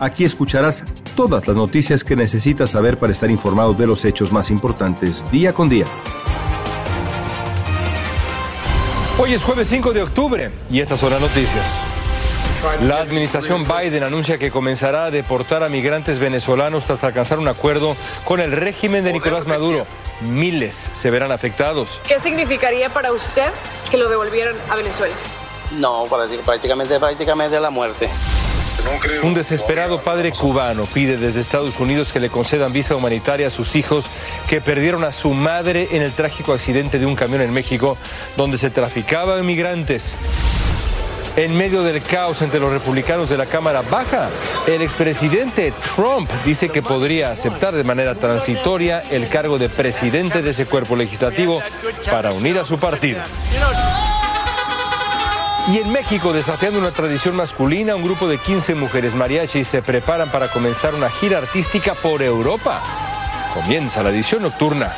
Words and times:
Aquí 0.00 0.24
escucharás 0.24 0.82
todas 1.14 1.46
las 1.46 1.54
noticias 1.54 2.02
que 2.04 2.16
necesitas 2.16 2.70
saber 2.70 2.96
para 2.96 3.12
estar 3.12 3.30
informado 3.30 3.74
de 3.74 3.86
los 3.86 4.06
hechos 4.06 4.32
más 4.32 4.50
importantes 4.50 5.30
día 5.30 5.52
con 5.52 5.68
día. 5.68 5.84
Hoy 9.18 9.34
es 9.34 9.44
jueves 9.44 9.68
5 9.68 9.92
de 9.92 10.00
octubre 10.00 10.50
y 10.70 10.80
estas 10.80 11.00
son 11.00 11.10
las 11.10 11.20
noticias. 11.20 11.66
La 12.82 13.02
administración 13.02 13.64
Biden 13.64 14.02
anuncia 14.02 14.38
que 14.38 14.50
comenzará 14.50 15.04
a 15.04 15.10
deportar 15.10 15.62
a 15.62 15.68
migrantes 15.68 16.18
venezolanos 16.18 16.86
tras 16.86 17.04
alcanzar 17.04 17.38
un 17.38 17.48
acuerdo 17.48 17.94
con 18.24 18.40
el 18.40 18.52
régimen 18.52 19.04
de 19.04 19.12
Nicolás 19.12 19.46
Maduro. 19.46 19.84
Miles 20.22 20.88
se 20.94 21.10
verán 21.10 21.30
afectados. 21.30 22.00
¿Qué 22.08 22.18
significaría 22.20 22.88
para 22.88 23.12
usted 23.12 23.50
que 23.90 23.98
lo 23.98 24.08
devolvieran 24.08 24.54
a 24.70 24.76
Venezuela? 24.76 25.14
No, 25.78 26.04
prácticamente, 26.44 26.98
prácticamente 26.98 27.60
la 27.60 27.68
muerte. 27.68 28.08
Un 29.22 29.34
desesperado 29.34 30.00
padre 30.00 30.32
cubano 30.32 30.86
pide 30.86 31.16
desde 31.16 31.40
Estados 31.40 31.78
Unidos 31.80 32.12
que 32.12 32.20
le 32.20 32.30
concedan 32.30 32.72
visa 32.72 32.96
humanitaria 32.96 33.48
a 33.48 33.50
sus 33.50 33.76
hijos 33.76 34.06
que 34.48 34.60
perdieron 34.60 35.04
a 35.04 35.12
su 35.12 35.34
madre 35.34 35.88
en 35.92 36.02
el 36.02 36.12
trágico 36.12 36.52
accidente 36.52 36.98
de 36.98 37.06
un 37.06 37.16
camión 37.16 37.42
en 37.42 37.52
México 37.52 37.96
donde 38.36 38.58
se 38.58 38.70
traficaba 38.70 39.38
inmigrantes. 39.38 40.12
En 41.36 41.56
medio 41.56 41.82
del 41.82 42.02
caos 42.02 42.42
entre 42.42 42.58
los 42.58 42.72
republicanos 42.72 43.30
de 43.30 43.36
la 43.36 43.46
Cámara 43.46 43.82
Baja, 43.82 44.28
el 44.66 44.82
expresidente 44.82 45.72
Trump 45.94 46.28
dice 46.44 46.68
que 46.68 46.82
podría 46.82 47.30
aceptar 47.30 47.74
de 47.74 47.84
manera 47.84 48.14
transitoria 48.14 49.02
el 49.10 49.28
cargo 49.28 49.58
de 49.58 49.68
presidente 49.68 50.42
de 50.42 50.50
ese 50.50 50.66
cuerpo 50.66 50.96
legislativo 50.96 51.62
para 52.10 52.32
unir 52.32 52.58
a 52.58 52.66
su 52.66 52.78
partido. 52.78 53.20
Y 55.68 55.78
en 55.78 55.92
México, 55.92 56.32
desafiando 56.32 56.78
una 56.78 56.90
tradición 56.90 57.36
masculina, 57.36 57.94
un 57.94 58.02
grupo 58.02 58.28
de 58.28 58.38
15 58.38 58.74
mujeres 58.74 59.14
mariachis 59.14 59.68
se 59.68 59.82
preparan 59.82 60.30
para 60.30 60.48
comenzar 60.48 60.94
una 60.94 61.10
gira 61.10 61.38
artística 61.38 61.94
por 61.94 62.22
Europa. 62.22 62.82
Comienza 63.54 64.02
la 64.02 64.10
edición 64.10 64.42
nocturna. 64.42 64.92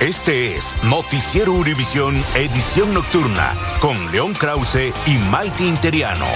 Este 0.00 0.56
es 0.56 0.76
Noticiero 0.84 1.52
Univisión 1.52 2.16
Edición 2.34 2.94
Nocturna 2.94 3.54
con 3.80 4.10
León 4.10 4.32
Krause 4.32 4.92
y 5.06 5.18
Maite 5.30 5.64
Interiano. 5.64 6.26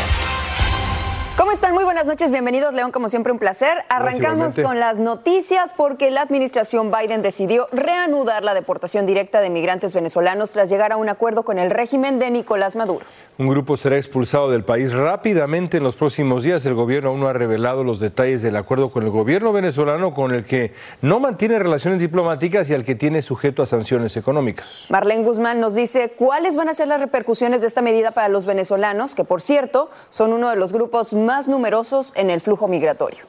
¿Cómo 1.36 1.50
están? 1.50 1.74
Muy 1.74 1.82
buenas 1.82 2.06
noches, 2.06 2.30
bienvenidos 2.30 2.74
León, 2.74 2.92
como 2.92 3.08
siempre 3.08 3.32
un 3.32 3.40
placer. 3.40 3.78
Arrancamos 3.88 4.54
con 4.56 4.78
las 4.78 5.00
noticias 5.00 5.72
porque 5.72 6.12
la 6.12 6.22
administración 6.22 6.92
Biden 6.92 7.22
decidió 7.22 7.66
reanudar 7.72 8.44
la 8.44 8.54
deportación 8.54 9.04
directa 9.04 9.40
de 9.40 9.50
migrantes 9.50 9.94
venezolanos 9.94 10.52
tras 10.52 10.70
llegar 10.70 10.92
a 10.92 10.96
un 10.96 11.08
acuerdo 11.08 11.42
con 11.42 11.58
el 11.58 11.72
régimen 11.72 12.20
de 12.20 12.30
Nicolás 12.30 12.76
Maduro. 12.76 13.04
Un 13.36 13.48
grupo 13.48 13.76
será 13.76 13.96
expulsado 13.96 14.48
del 14.48 14.62
país 14.62 14.92
rápidamente 14.92 15.78
en 15.78 15.82
los 15.82 15.96
próximos 15.96 16.44
días. 16.44 16.64
El 16.66 16.74
gobierno 16.74 17.08
aún 17.08 17.18
no 17.18 17.26
ha 17.26 17.32
revelado 17.32 17.82
los 17.82 17.98
detalles 17.98 18.42
del 18.42 18.54
acuerdo 18.54 18.90
con 18.90 19.02
el 19.02 19.10
gobierno 19.10 19.52
venezolano 19.52 20.14
con 20.14 20.32
el 20.32 20.44
que 20.44 20.72
no 21.02 21.18
mantiene 21.18 21.58
relaciones 21.58 22.00
diplomáticas 22.00 22.70
y 22.70 22.74
al 22.74 22.84
que 22.84 22.94
tiene 22.94 23.22
sujeto 23.22 23.64
a 23.64 23.66
sanciones 23.66 24.16
económicas. 24.16 24.84
Marlene 24.88 25.24
Guzmán 25.24 25.58
nos 25.58 25.74
dice 25.74 26.12
cuáles 26.16 26.56
van 26.56 26.68
a 26.68 26.74
ser 26.74 26.86
las 26.86 27.00
repercusiones 27.00 27.60
de 27.60 27.66
esta 27.66 27.82
medida 27.82 28.12
para 28.12 28.28
los 28.28 28.46
venezolanos, 28.46 29.16
que 29.16 29.24
por 29.24 29.40
cierto 29.40 29.90
son 30.10 30.32
uno 30.32 30.48
de 30.50 30.54
los 30.54 30.72
grupos 30.72 31.12
más 31.12 31.48
numerosos 31.48 32.12
en 32.14 32.30
el 32.30 32.40
flujo 32.40 32.68
migratorio. 32.68 33.24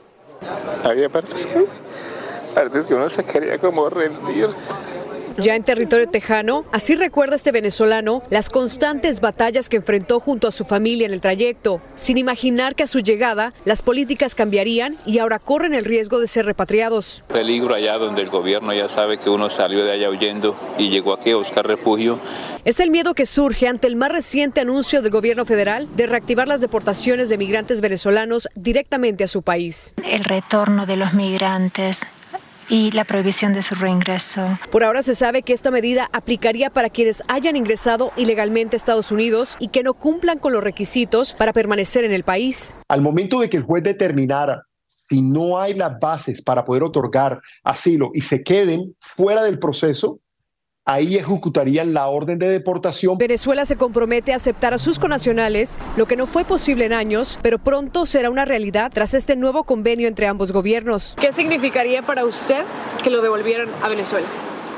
Había 0.84 1.10
partes 1.10 1.48
que, 1.48 1.66
partes 2.54 2.86
que 2.86 2.94
uno 2.94 3.10
se 3.10 3.24
quería 3.24 3.58
como 3.58 3.90
rendir. 3.90 4.50
Ya 5.38 5.56
en 5.56 5.64
territorio 5.64 6.08
tejano, 6.08 6.64
así 6.72 6.96
recuerda 6.96 7.36
este 7.36 7.52
venezolano 7.52 8.24
las 8.30 8.50
constantes 8.50 9.20
batallas 9.20 9.68
que 9.68 9.78
enfrentó 9.78 10.20
junto 10.20 10.48
a 10.48 10.52
su 10.52 10.64
familia 10.64 11.06
en 11.06 11.14
el 11.14 11.20
trayecto, 11.20 11.82
sin 11.96 12.18
imaginar 12.18 12.76
que 12.76 12.84
a 12.84 12.88
su 12.88 13.00
llegada 13.00 13.54
las 13.66 13.82
políticas 13.82 14.34
cambiarían 14.34 14.98
y 15.06 15.20
ahora 15.20 15.40
corren 15.40 15.74
el 15.74 15.84
riesgo 15.84 16.20
de 16.20 16.28
ser 16.28 16.46
repatriados. 16.46 17.24
Peligro 17.28 17.76
allá 17.76 17.98
donde 17.98 18.22
el 18.22 18.30
gobierno 18.30 18.74
ya 18.74 18.88
sabe 18.88 19.18
que 19.18 19.30
uno 19.30 19.50
salió 19.50 19.84
de 19.84 19.92
allá 19.92 20.10
huyendo 20.10 20.56
y 20.78 20.90
llegó 20.90 21.14
aquí 21.14 21.32
a 21.32 21.36
buscar 21.36 21.68
refugio. 21.68 22.20
Es 22.64 22.80
el 22.80 22.90
miedo 22.90 23.14
que 23.14 23.26
surge 23.26 23.68
ante 23.68 23.88
el 23.88 23.98
más 23.98 24.12
reciente 24.12 24.62
anuncio 24.62 25.02
del 25.02 25.12
gobierno 25.12 25.46
federal 25.46 25.88
de 25.96 26.08
reactivar 26.08 26.48
las 26.48 26.62
deportaciones 26.62 27.28
de 27.28 27.38
migrantes 27.38 27.82
venezolanos 27.82 28.48
directamente 28.56 29.26
a 29.26 29.28
su 29.28 29.42
país. 29.42 29.94
El 30.04 30.24
retorno 30.24 30.86
de 30.86 30.96
los 30.96 31.14
migrantes 31.14 32.02
y 32.70 32.92
la 32.92 33.06
prohibición 33.06 33.54
de 33.54 33.64
su 33.64 33.76
reingreso. 33.76 34.58
Por 34.72 34.84
ahora 34.84 35.04
se 35.04 35.16
sabe 35.16 35.44
que 35.44 35.54
esta 35.54 35.72
medida 35.72 36.10
aplicaría 36.14 36.70
para 36.70 36.90
quienes 36.90 37.24
hayan 37.28 37.56
ingresado 37.56 38.12
ilegalmente 38.18 38.76
a 38.76 38.78
Estados 38.78 39.12
Unidos 39.12 39.58
y 39.60 39.70
que 39.70 39.84
no 39.84 39.94
cumplan 39.94 40.38
con 40.38 40.54
los 40.54 40.64
requisitos 40.64 41.34
para 41.34 41.54
permanecer 41.54 42.04
en 42.04 42.14
el 42.14 42.24
país. 42.24 42.76
Al 42.88 43.02
momento 43.02 43.40
de 43.40 43.50
que 43.50 43.58
el 43.58 43.64
juez 43.64 43.84
determinara 43.84 44.64
si 44.88 45.22
no 45.22 45.60
hay 45.60 45.74
las 45.74 46.00
bases 46.00 46.42
para 46.42 46.66
poder 46.66 46.84
otorgar 46.84 47.42
asilo 47.64 48.12
y 48.14 48.22
se 48.22 48.44
queden 48.44 48.96
fuera 49.00 49.44
del 49.44 49.60
proceso, 49.60 50.20
ahí 50.88 51.18
ejecutarían 51.18 51.96
la 51.96 52.08
orden 52.08 52.38
de 52.38 52.48
deportación. 52.48 53.18
Venezuela 53.18 53.66
se 53.66 53.76
compromete 53.76 54.34
a 54.34 54.36
aceptar 54.36 54.76
a 54.76 54.78
sus 54.78 55.00
conacionales, 55.00 55.80
lo 55.98 56.06
que 56.06 56.16
no 56.16 56.28
fue 56.28 56.46
posible 56.46 56.86
en 56.86 56.94
años, 56.94 57.40
pero 57.42 57.58
pronto 57.58 58.06
será 58.06 58.30
una 58.30 58.46
realidad 58.46 58.92
tras 58.94 59.16
este 59.16 59.36
nuevo 59.36 59.64
convenio 59.64 60.08
entre 60.08 60.28
ambos 60.28 60.52
gobiernos. 60.52 61.16
¿Qué 61.20 61.32
significaría 61.32 62.04
para 62.04 62.24
usted 62.24 62.64
que 63.04 63.10
lo 63.10 63.22
devolvieran 63.22 63.68
a 63.82 63.90
Venezuela? 63.90 64.28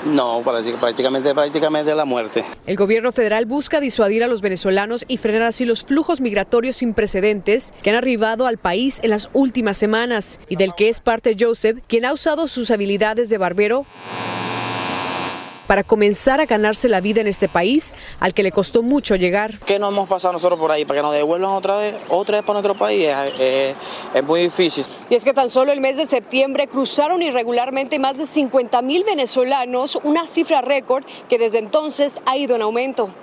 No, 0.05 0.41
prácticamente, 0.43 1.33
prácticamente 1.33 1.93
la 1.93 2.05
muerte. 2.05 2.45
El 2.65 2.77
gobierno 2.77 3.11
federal 3.11 3.45
busca 3.45 3.81
disuadir 3.81 4.23
a 4.23 4.27
los 4.27 4.41
venezolanos 4.41 5.03
y 5.09 5.17
frenar 5.17 5.41
así 5.41 5.65
los 5.65 5.83
flujos 5.83 6.21
migratorios 6.21 6.77
sin 6.77 6.93
precedentes 6.93 7.73
que 7.81 7.89
han 7.89 7.97
arribado 7.97 8.47
al 8.47 8.57
país 8.57 9.01
en 9.03 9.09
las 9.09 9.29
últimas 9.33 9.75
semanas 9.75 10.39
y 10.47 10.55
del 10.55 10.73
que 10.73 10.87
es 10.87 11.01
parte 11.01 11.35
Joseph, 11.37 11.79
quien 11.87 12.05
ha 12.05 12.13
usado 12.13 12.47
sus 12.47 12.71
habilidades 12.71 13.27
de 13.27 13.37
barbero 13.37 13.85
para 15.67 15.83
comenzar 15.83 16.41
a 16.41 16.45
ganarse 16.45 16.89
la 16.89 17.01
vida 17.01 17.21
en 17.21 17.27
este 17.27 17.47
país 17.47 17.93
al 18.19 18.33
que 18.33 18.43
le 18.43 18.51
costó 18.51 18.81
mucho 18.81 19.15
llegar. 19.15 19.59
¿Qué 19.65 19.77
nos 19.77 19.91
hemos 19.91 20.09
pasado 20.09 20.33
nosotros 20.33 20.59
por 20.59 20.71
ahí? 20.71 20.85
Para 20.85 20.99
que 20.99 21.03
nos 21.03 21.13
devuelvan 21.13 21.51
otra 21.51 21.75
vez, 21.77 21.95
otra 22.09 22.37
vez 22.37 22.45
para 22.45 22.61
nuestro 22.61 22.75
país 22.75 23.07
es, 23.39 23.75
es 24.13 24.23
muy 24.23 24.41
difícil. 24.41 24.85
Y 25.09 25.15
es 25.15 25.23
que 25.23 25.33
tan 25.33 25.49
solo 25.49 25.71
el 25.71 25.81
mes 25.81 25.97
de 25.97 26.07
septiembre 26.07 26.67
cruzaron 26.67 27.21
irregularmente 27.21 27.99
más 27.99 28.17
de 28.17 28.25
50 28.25 28.81
mil 28.81 29.03
venezolanos, 29.03 29.99
una 30.03 30.25
cifra 30.25 30.61
récord 30.61 31.03
que 31.29 31.37
desde 31.37 31.59
entonces 31.59 32.21
ha 32.25 32.37
ido 32.37 32.55
en 32.55 32.61
aumento 32.61 33.13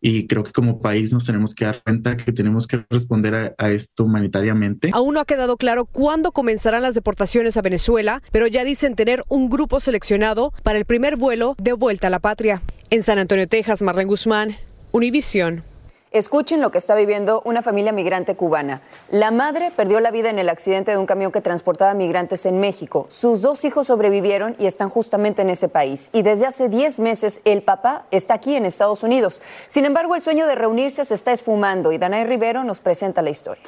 y 0.00 0.26
creo 0.26 0.44
que 0.44 0.52
como 0.52 0.80
país 0.80 1.12
nos 1.12 1.24
tenemos 1.24 1.54
que 1.54 1.64
dar 1.64 1.82
cuenta 1.82 2.16
que 2.16 2.32
tenemos 2.32 2.66
que 2.66 2.84
responder 2.90 3.54
a, 3.58 3.70
esto 3.70 4.04
humanitariamente. 4.04 4.90
Aún 4.92 5.14
no 5.14 5.20
ha 5.20 5.24
quedado 5.24 5.56
claro 5.56 5.84
cuándo 5.84 6.32
comenzarán 6.32 6.82
las 6.82 6.94
deportaciones 6.94 7.56
a 7.56 7.62
Venezuela, 7.62 8.22
pero 8.32 8.46
ya 8.46 8.64
dicen 8.64 8.94
tener 8.94 9.24
un 9.28 9.50
grupo 9.50 9.80
seleccionado 9.80 10.52
para 10.62 10.78
el 10.78 10.84
primer 10.84 11.16
vuelo 11.16 11.54
de 11.60 11.72
vuelta 11.72 12.06
a 12.06 12.10
la 12.10 12.18
patria. 12.18 12.62
En 12.90 13.02
San 13.02 13.18
Antonio, 13.18 13.48
Texas, 13.48 13.82
Marlene 13.82 14.08
Guzmán, 14.08 14.56
Univisión. 14.92 15.62
Escuchen 16.10 16.62
lo 16.62 16.70
que 16.70 16.78
está 16.78 16.94
viviendo 16.94 17.42
una 17.44 17.60
familia 17.60 17.92
migrante 17.92 18.34
cubana. 18.34 18.80
La 19.10 19.30
madre 19.30 19.70
perdió 19.70 20.00
la 20.00 20.10
vida 20.10 20.30
en 20.30 20.38
el 20.38 20.48
accidente 20.48 20.90
de 20.90 20.96
un 20.96 21.04
camión 21.04 21.32
que 21.32 21.42
transportaba 21.42 21.92
migrantes 21.92 22.46
en 22.46 22.60
México. 22.60 23.06
Sus 23.10 23.42
dos 23.42 23.62
hijos 23.66 23.88
sobrevivieron 23.88 24.56
y 24.58 24.66
están 24.66 24.88
justamente 24.88 25.42
en 25.42 25.50
ese 25.50 25.68
país. 25.68 26.08
Y 26.14 26.22
desde 26.22 26.46
hace 26.46 26.70
10 26.70 27.00
meses 27.00 27.42
el 27.44 27.62
papá 27.62 28.06
está 28.10 28.34
aquí 28.34 28.54
en 28.54 28.64
Estados 28.64 29.02
Unidos. 29.02 29.42
Sin 29.68 29.84
embargo, 29.84 30.14
el 30.14 30.22
sueño 30.22 30.46
de 30.46 30.54
reunirse 30.54 31.04
se 31.04 31.14
está 31.14 31.32
esfumando 31.32 31.92
y 31.92 31.98
Danay 31.98 32.24
Rivero 32.24 32.64
nos 32.64 32.80
presenta 32.80 33.20
la 33.20 33.28
historia. 33.28 33.64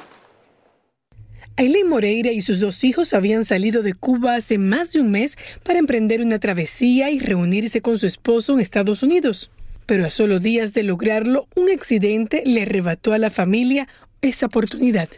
Aileen 1.57 1.87
Moreira 1.87 2.31
y 2.31 2.41
sus 2.41 2.59
dos 2.59 2.83
hijos 2.83 3.13
habían 3.13 3.45
salido 3.45 3.83
de 3.83 3.93
Cuba 3.93 4.33
hace 4.33 4.57
más 4.57 4.93
de 4.93 5.01
un 5.01 5.11
mes 5.11 5.37
para 5.63 5.77
emprender 5.77 6.21
una 6.21 6.39
travesía 6.39 7.11
y 7.11 7.19
reunirse 7.19 7.81
con 7.81 7.99
su 7.99 8.07
esposo 8.07 8.53
en 8.53 8.61
Estados 8.61 9.03
Unidos 9.03 9.51
pero 9.91 10.05
a 10.05 10.09
solo 10.09 10.39
días 10.39 10.71
de 10.71 10.83
lograrlo, 10.83 11.49
un 11.53 11.69
accidente 11.69 12.43
le 12.45 12.61
arrebató 12.61 13.11
a 13.11 13.17
la 13.17 13.29
familia 13.29 13.89
esa 14.21 14.45
oportunidad. 14.45 15.09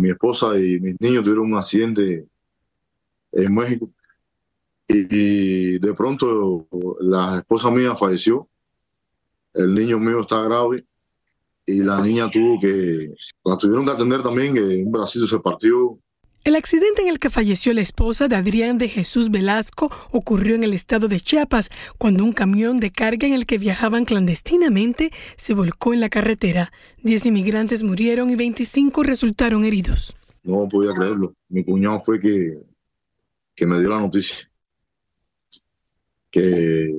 Mi 0.00 0.10
esposa 0.10 0.56
y 0.56 0.78
mis 0.78 1.00
niños 1.00 1.24
tuvieron 1.24 1.52
un 1.52 1.58
accidente 1.58 2.26
en 3.32 3.52
México 3.52 3.90
y, 4.86 5.80
de 5.80 5.94
pronto 5.94 6.68
la 7.00 7.38
esposa 7.38 7.72
mía 7.72 7.96
falleció, 7.96 8.46
el 9.52 9.74
niño 9.74 9.98
mío 9.98 10.20
está 10.20 10.40
grave 10.42 10.84
y 11.66 11.80
la 11.80 12.00
niña 12.00 12.30
tuvo 12.30 12.60
que, 12.60 13.12
la 13.44 13.56
tuvieron 13.56 13.84
que 13.84 13.90
atender 13.90 14.22
también, 14.22 14.54
que 14.54 14.60
un 14.60 14.92
bracito 14.92 15.26
se 15.26 15.40
partió. 15.40 15.98
El 16.42 16.56
accidente 16.56 17.02
en 17.02 17.08
el 17.08 17.18
que 17.18 17.28
falleció 17.28 17.74
la 17.74 17.82
esposa 17.82 18.26
de 18.26 18.34
Adrián 18.34 18.78
de 18.78 18.88
Jesús 18.88 19.30
Velasco 19.30 19.90
ocurrió 20.10 20.54
en 20.54 20.64
el 20.64 20.72
estado 20.72 21.06
de 21.06 21.20
Chiapas, 21.20 21.68
cuando 21.98 22.24
un 22.24 22.32
camión 22.32 22.78
de 22.78 22.90
carga 22.90 23.26
en 23.26 23.34
el 23.34 23.44
que 23.44 23.58
viajaban 23.58 24.06
clandestinamente 24.06 25.12
se 25.36 25.52
volcó 25.52 25.92
en 25.92 26.00
la 26.00 26.08
carretera. 26.08 26.72
Diez 27.02 27.26
inmigrantes 27.26 27.82
murieron 27.82 28.30
y 28.30 28.36
25 28.36 29.02
resultaron 29.02 29.66
heridos. 29.66 30.16
No 30.42 30.66
podía 30.66 30.94
creerlo. 30.94 31.34
Mi 31.50 31.62
cuñado 31.62 32.00
fue 32.00 32.18
que, 32.18 32.58
que 33.54 33.66
me 33.66 33.78
dio 33.78 33.90
la 33.90 34.00
noticia. 34.00 34.50
Que 36.30 36.90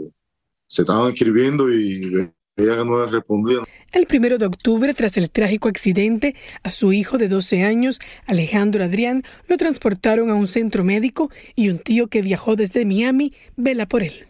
se 0.67 0.81
estaban 0.83 1.13
escribiendo 1.13 1.67
y 1.73 2.31
no. 2.57 3.65
El 3.91 4.07
primero 4.07 4.37
de 4.37 4.45
octubre, 4.45 4.93
tras 4.93 5.17
el 5.17 5.29
trágico 5.29 5.67
accidente, 5.67 6.35
a 6.63 6.71
su 6.71 6.93
hijo 6.93 7.17
de 7.17 7.27
12 7.27 7.63
años, 7.63 7.99
Alejandro 8.25 8.83
Adrián, 8.83 9.23
lo 9.47 9.57
transportaron 9.57 10.29
a 10.29 10.35
un 10.35 10.47
centro 10.47 10.83
médico 10.83 11.29
y 11.55 11.69
un 11.69 11.79
tío 11.79 12.07
que 12.07 12.21
viajó 12.21 12.55
desde 12.55 12.85
Miami 12.85 13.33
vela 13.55 13.87
por 13.87 14.03
él. 14.03 14.27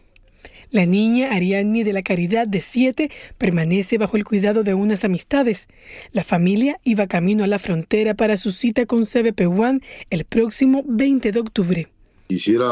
La 0.71 0.85
niña 0.85 1.33
Ariadne 1.33 1.83
de 1.83 1.91
la 1.91 2.01
Caridad 2.01 2.47
de 2.47 2.61
7 2.61 3.11
permanece 3.37 3.97
bajo 3.97 4.15
el 4.15 4.23
cuidado 4.23 4.63
de 4.63 4.73
unas 4.73 5.03
amistades. 5.03 5.67
La 6.13 6.23
familia 6.23 6.79
iba 6.85 7.07
camino 7.07 7.43
a 7.43 7.47
la 7.47 7.59
frontera 7.59 8.13
para 8.13 8.37
su 8.37 8.51
cita 8.51 8.85
con 8.85 9.05
CBP 9.05 9.41
One 9.47 9.81
el 10.09 10.23
próximo 10.23 10.83
20 10.87 11.33
de 11.33 11.39
octubre. 11.39 11.87
Quisiera 12.27 12.71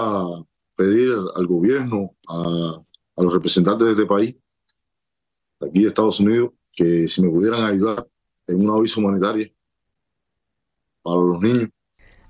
pedir 0.77 1.13
al 1.35 1.45
gobierno, 1.45 2.15
a, 2.29 2.81
a 3.17 3.21
los 3.21 3.33
representantes 3.33 3.85
de 3.85 3.91
este 3.91 4.05
país, 4.05 4.35
aquí 5.59 5.81
de 5.81 5.87
Estados 5.87 6.19
Unidos, 6.19 6.51
que 6.73 7.07
si 7.07 7.21
me 7.21 7.29
pudieran 7.29 7.63
ayudar 7.63 8.07
en 8.47 8.67
un 8.67 8.77
aviso 8.77 8.99
humanitario 8.99 9.49
para 11.01 11.17
los 11.17 11.41
niños. 11.41 11.69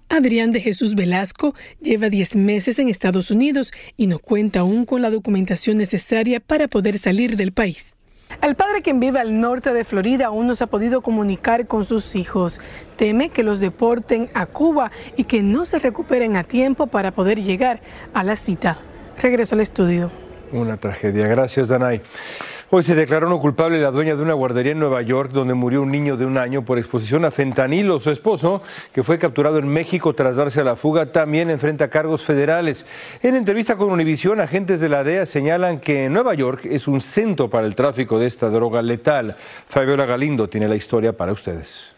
Adrián 0.09 0.49
de 0.49 0.59
Jesús 0.59 0.95
Velasco 0.95 1.53
lleva 1.79 2.09
10 2.09 2.35
meses 2.35 2.79
en 2.79 2.89
Estados 2.89 3.29
Unidos 3.29 3.71
y 3.95 4.07
no 4.07 4.17
cuenta 4.17 4.61
aún 4.61 4.85
con 4.85 5.03
la 5.03 5.11
documentación 5.11 5.77
necesaria 5.77 6.39
para 6.39 6.67
poder 6.67 6.97
salir 6.97 7.37
del 7.37 7.51
país. 7.51 7.95
El 8.41 8.55
padre 8.55 8.81
quien 8.81 8.99
vive 8.99 9.19
al 9.19 9.39
norte 9.39 9.73
de 9.73 9.83
Florida 9.83 10.27
aún 10.27 10.47
no 10.47 10.55
se 10.55 10.63
ha 10.63 10.67
podido 10.67 11.01
comunicar 11.01 11.67
con 11.67 11.83
sus 11.83 12.15
hijos. 12.15 12.59
Teme 12.95 13.29
que 13.29 13.43
los 13.43 13.59
deporten 13.59 14.29
a 14.33 14.45
Cuba 14.45 14.91
y 15.17 15.25
que 15.25 15.43
no 15.43 15.65
se 15.65 15.79
recuperen 15.79 16.37
a 16.37 16.43
tiempo 16.43 16.87
para 16.87 17.11
poder 17.11 17.43
llegar 17.43 17.81
a 18.13 18.23
la 18.23 18.35
cita. 18.35 18.79
Regreso 19.21 19.55
al 19.55 19.61
estudio. 19.61 20.11
Una 20.51 20.77
tragedia. 20.77 21.27
Gracias, 21.27 21.67
Danay. 21.67 22.01
Hoy 22.71 22.83
se 22.83 22.93
declaró 22.93 23.27
no 23.27 23.39
culpable 23.39 23.81
la 23.81 23.89
dueña 23.89 24.15
de 24.15 24.21
una 24.21 24.35
guardería 24.35 24.73
en 24.73 24.79
Nueva 24.79 25.01
York 25.01 25.31
donde 25.31 25.55
murió 25.55 25.81
un 25.81 25.91
niño 25.91 26.17
de 26.17 26.27
un 26.27 26.37
año 26.37 26.63
por 26.63 26.77
exposición 26.77 27.25
a 27.25 27.31
fentanilo. 27.31 27.99
Su 27.99 28.11
esposo, 28.11 28.61
que 28.93 29.01
fue 29.01 29.17
capturado 29.17 29.57
en 29.57 29.67
México 29.67 30.13
tras 30.13 30.35
darse 30.35 30.61
a 30.61 30.63
la 30.63 30.75
fuga, 30.75 31.07
también 31.07 31.49
enfrenta 31.49 31.89
cargos 31.89 32.21
federales. 32.21 32.85
En 33.23 33.33
entrevista 33.33 33.75
con 33.75 33.89
Univisión, 33.89 34.39
agentes 34.39 34.79
de 34.81 34.89
la 34.89 35.03
DEA 35.03 35.25
señalan 35.25 35.79
que 35.79 36.09
Nueva 36.09 36.35
York 36.35 36.65
es 36.65 36.87
un 36.87 37.01
centro 37.01 37.49
para 37.49 37.65
el 37.65 37.73
tráfico 37.73 38.19
de 38.19 38.27
esta 38.27 38.51
droga 38.51 38.83
letal. 38.83 39.35
Fabiola 39.67 40.05
Galindo 40.05 40.47
tiene 40.47 40.67
la 40.67 40.75
historia 40.75 41.13
para 41.13 41.31
ustedes. 41.31 41.91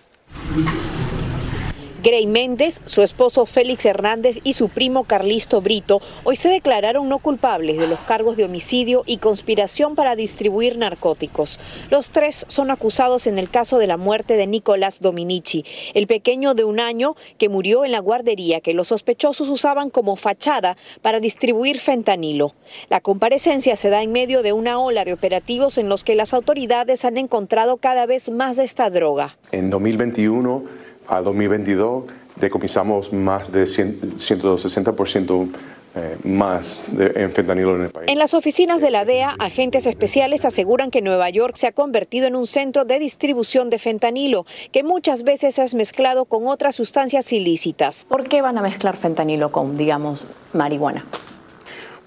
Grey 2.03 2.25
Méndez, 2.25 2.81
su 2.86 3.03
esposo 3.03 3.45
Félix 3.45 3.86
Hernández 3.86 4.39
y 4.44 4.53
su 4.53 4.69
primo 4.69 5.03
Carlisto 5.03 5.62
Brito 5.62 6.01
hoy 6.24 6.36
se 6.36 6.50
declararon 6.50 7.07
no 7.07 7.19
culpables 7.19 7.77
de 7.77 7.86
los 7.86 8.00
cargos 8.00 8.38
de 8.38 8.45
homicidio 8.45 9.03
y 9.06 9.18
conspiración 9.18 9.94
para 9.94 10.15
distribuir 10.15 10.80
narcóticos. 10.80 11.59
Los 11.92 12.09
tres 12.09 12.45
son 12.48 12.71
acusados 12.71 13.27
en 13.27 13.38
el 13.38 13.51
caso 13.51 13.77
de 13.77 13.86
la 13.86 13.98
muerte 13.98 14.36
de 14.36 14.48
Nicolás 14.48 15.00
Dominici, 15.00 15.63
el 15.94 16.07
pequeño 16.07 16.56
de 16.56 16.63
un 16.63 16.80
año 16.80 17.15
que 17.38 17.50
murió 17.50 17.86
en 17.86 17.92
la 17.92 18.00
guardería 18.00 18.62
que 18.62 18.74
los 18.74 18.88
sospechosos 18.88 19.50
usaban 19.50 19.92
como 19.92 20.15
fachada 20.15 20.77
para 21.04 21.19
distribuir 21.19 21.80
fentanilo. 21.80 22.56
La 22.89 23.01
comparecencia 23.01 23.75
se 23.75 23.92
da 23.92 24.01
en 24.01 24.12
medio 24.12 24.42
de 24.42 24.54
una 24.54 24.80
ola 24.80 25.06
de 25.06 25.13
operativos 25.13 25.77
en 25.77 25.88
los 25.88 26.04
que 26.04 26.15
las 26.15 26.33
autoridades 26.33 27.06
han 27.06 27.18
encontrado 27.18 27.77
cada 27.77 28.07
vez 28.07 28.31
más 28.31 28.57
de 28.57 28.63
esta 28.63 28.89
droga. 28.89 29.38
En 29.51 29.69
2021 29.69 30.81
a 31.07 31.21
2022 31.21 32.06
decomisamos 32.36 33.13
más 33.13 33.51
de 33.51 33.63
160% 33.63 35.50
eh, 35.94 36.18
más 36.24 36.95
de, 36.95 37.12
en 37.18 37.33
fentanilo 37.33 37.75
en 37.75 37.83
el 37.83 37.89
país. 37.89 38.07
En 38.09 38.18
las 38.18 38.33
oficinas 38.33 38.80
de 38.80 38.92
la 38.92 39.03
DEA, 39.03 39.36
agentes 39.39 39.86
especiales 39.86 40.45
aseguran 40.45 40.89
que 40.89 41.01
Nueva 41.01 41.30
York 41.30 41.57
se 41.57 41.68
ha 41.68 41.74
convertido 41.74 42.27
en 42.27 42.38
un 42.38 42.48
centro 42.48 42.86
de 42.86 42.98
distribución 42.98 43.69
de 43.69 43.77
fentanilo, 43.77 44.45
que 44.71 44.83
muchas 44.83 45.24
veces 45.24 45.59
es 45.59 45.75
mezclado 45.75 46.24
con 46.24 46.48
otras 46.48 46.75
sustancias 46.75 47.33
ilícitas. 47.33 48.06
¿Por 48.07 48.24
qué 48.30 48.42
van 48.42 48.57
a 48.57 48.62
mezclar 48.62 48.95
fentanilo 48.95 49.51
con, 49.51 49.75
digamos, 49.75 50.27
marihuana? 50.54 51.04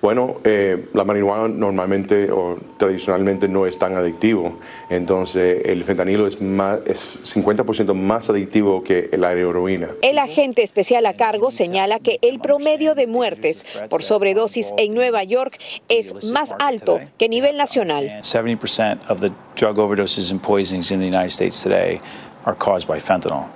Bueno, 0.05 0.35
eh, 0.45 0.85
la 0.93 1.03
marihuana 1.03 1.49
normalmente 1.49 2.31
o 2.31 2.59
tradicionalmente 2.77 3.49
no 3.49 3.65
es 3.65 3.79
tan 3.79 3.97
adictivo, 3.97 4.59
entonces 4.91 5.63
el 5.65 5.83
fentanilo 5.83 6.27
es, 6.27 6.43
más, 6.43 6.81
es 6.85 7.21
50% 7.35 7.95
más 7.95 8.29
adictivo 8.29 8.85
que 8.85 9.09
la 9.17 9.33
heroína. 9.33 9.89
El 10.03 10.19
agente 10.19 10.63
especial 10.63 11.07
a 11.07 11.15
cargo 11.15 11.51
señala 11.51 12.01
que 12.01 12.19
el 12.21 12.39
promedio 12.39 12.95
de 12.95 13.07
muertes 13.07 13.65
por 13.89 14.03
sobredosis 14.03 14.75
en 14.77 14.93
Nueva 14.93 15.25
York 15.25 15.59
es 15.89 16.31
más 16.31 16.55
alto 16.59 17.01
que 17.17 17.25
a 17.25 17.29
nivel 17.29 17.57
nacional. 17.57 18.21
70% 18.21 19.09
of 19.09 19.23
the 19.23 19.33
drug 19.57 19.79
overdoses 19.79 20.31
and 20.31 20.43
poisonings 20.43 20.91
in 20.91 21.01
the 21.01 21.07
United 21.07 21.31
States 21.31 21.63
today 21.63 21.99
are 22.45 22.55
caused 22.55 22.87
by 22.87 23.01
fentanyl. 23.01 23.47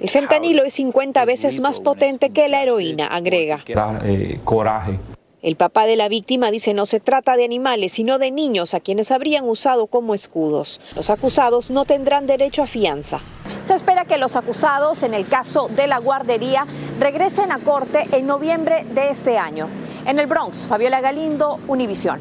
El 0.00 0.08
fentanilo 0.08 0.64
es 0.64 0.72
50 0.72 1.26
veces 1.26 1.60
más 1.60 1.78
potente 1.78 2.30
que 2.30 2.48
la 2.48 2.62
heroína, 2.62 3.06
agrega. 3.08 3.62
Da 3.68 4.00
eh, 4.06 4.40
coraje. 4.44 4.98
El 5.42 5.56
papá 5.56 5.86
de 5.86 5.96
la 5.96 6.08
víctima 6.08 6.50
dice 6.50 6.74
no 6.74 6.84
se 6.84 7.00
trata 7.00 7.36
de 7.36 7.44
animales, 7.44 7.92
sino 7.92 8.18
de 8.18 8.30
niños 8.30 8.74
a 8.74 8.80
quienes 8.80 9.10
habrían 9.10 9.48
usado 9.48 9.86
como 9.86 10.14
escudos. 10.14 10.82
Los 10.94 11.08
acusados 11.08 11.70
no 11.70 11.86
tendrán 11.86 12.26
derecho 12.26 12.62
a 12.62 12.66
fianza. 12.66 13.20
Se 13.62 13.72
espera 13.72 14.04
que 14.04 14.18
los 14.18 14.36
acusados 14.36 15.02
en 15.02 15.14
el 15.14 15.26
caso 15.26 15.70
de 15.74 15.86
la 15.86 15.98
guardería 15.98 16.66
regresen 16.98 17.52
a 17.52 17.58
corte 17.58 18.06
en 18.12 18.26
noviembre 18.26 18.84
de 18.92 19.08
este 19.08 19.38
año. 19.38 19.68
En 20.04 20.18
el 20.18 20.26
Bronx, 20.26 20.66
Fabiola 20.66 21.00
Galindo, 21.00 21.58
Univisión. 21.68 22.20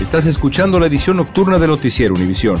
Estás 0.00 0.26
escuchando 0.26 0.80
la 0.80 0.86
edición 0.86 1.18
nocturna 1.18 1.60
de 1.60 1.68
Noticiero 1.68 2.14
Univisión. 2.14 2.60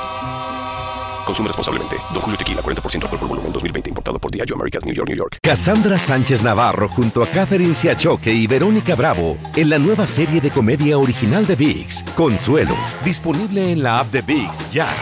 Consume 1.31 1.47
responsablemente. 1.47 1.95
Don 2.13 2.21
Julio 2.21 2.37
Tequila, 2.37 2.61
40% 2.61 3.03
alcohol 3.03 3.19
por 3.19 3.29
volumen, 3.29 3.53
2020. 3.53 3.89
Importado 3.89 4.19
por 4.19 4.31
Diageo 4.31 4.57
Americas, 4.57 4.85
New 4.85 4.93
York, 4.93 5.07
New 5.07 5.17
York. 5.17 5.37
Cassandra 5.41 5.97
Sánchez 5.97 6.43
Navarro 6.43 6.89
junto 6.89 7.23
a 7.23 7.27
Catherine 7.27 7.73
Siachoque 7.73 8.33
y 8.33 8.47
Verónica 8.47 8.95
Bravo 8.97 9.37
en 9.55 9.69
la 9.69 9.79
nueva 9.79 10.07
serie 10.07 10.41
de 10.41 10.49
comedia 10.49 10.97
original 10.97 11.45
de 11.45 11.55
VIX, 11.55 12.03
Consuelo. 12.17 12.75
Disponible 13.05 13.71
en 13.71 13.81
la 13.81 13.99
app 13.99 14.11
de 14.11 14.21
VIX, 14.21 14.73
ya. 14.73 14.93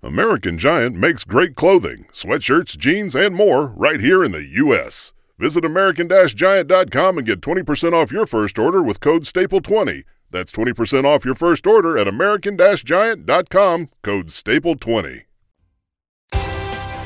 American 0.00 0.58
Giant 0.58 0.94
makes 0.94 1.24
great 1.24 1.56
clothing, 1.56 2.06
sweatshirts, 2.12 2.76
jeans, 2.78 3.16
and 3.16 3.34
more 3.34 3.72
right 3.76 4.00
here 4.00 4.22
in 4.22 4.30
the 4.30 4.44
U.S. 4.62 5.12
Visit 5.40 5.64
American-Giant.com 5.64 7.18
and 7.18 7.26
get 7.26 7.40
20% 7.40 7.92
off 7.94 8.12
your 8.12 8.26
first 8.26 8.60
order 8.60 8.80
with 8.80 9.00
code 9.00 9.22
STAPLE20. 9.22 10.04
That's 10.30 10.52
20% 10.52 11.04
off 11.04 11.24
your 11.24 11.34
first 11.34 11.66
order 11.66 11.98
at 11.98 12.06
American-Giant.com, 12.06 13.88
code 14.02 14.28
STAPLE20. 14.28 15.27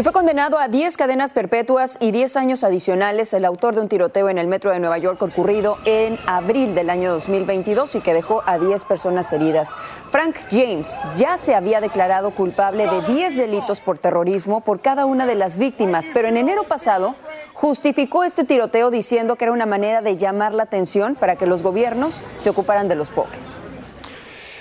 Y 0.00 0.02
fue 0.02 0.14
condenado 0.14 0.58
a 0.58 0.68
10 0.68 0.96
cadenas 0.96 1.34
perpetuas 1.34 1.98
y 2.00 2.10
10 2.10 2.38
años 2.38 2.64
adicionales 2.64 3.34
el 3.34 3.44
autor 3.44 3.74
de 3.74 3.82
un 3.82 3.88
tiroteo 3.90 4.30
en 4.30 4.38
el 4.38 4.46
metro 4.46 4.70
de 4.70 4.78
Nueva 4.78 4.96
York 4.96 5.20
ocurrido 5.20 5.76
en 5.84 6.18
abril 6.24 6.74
del 6.74 6.88
año 6.88 7.12
2022 7.12 7.96
y 7.96 8.00
que 8.00 8.14
dejó 8.14 8.42
a 8.46 8.58
10 8.58 8.84
personas 8.84 9.30
heridas. 9.30 9.76
Frank 10.08 10.36
James 10.50 11.02
ya 11.16 11.36
se 11.36 11.54
había 11.54 11.82
declarado 11.82 12.30
culpable 12.30 12.86
de 12.86 13.02
10 13.12 13.36
delitos 13.36 13.82
por 13.82 13.98
terrorismo 13.98 14.62
por 14.62 14.80
cada 14.80 15.04
una 15.04 15.26
de 15.26 15.34
las 15.34 15.58
víctimas, 15.58 16.10
pero 16.14 16.28
en 16.28 16.38
enero 16.38 16.64
pasado 16.64 17.14
justificó 17.52 18.24
este 18.24 18.44
tiroteo 18.44 18.90
diciendo 18.90 19.36
que 19.36 19.44
era 19.44 19.52
una 19.52 19.66
manera 19.66 20.00
de 20.00 20.16
llamar 20.16 20.54
la 20.54 20.62
atención 20.62 21.14
para 21.14 21.36
que 21.36 21.44
los 21.44 21.62
gobiernos 21.62 22.24
se 22.38 22.48
ocuparan 22.48 22.88
de 22.88 22.94
los 22.94 23.10
pobres. 23.10 23.60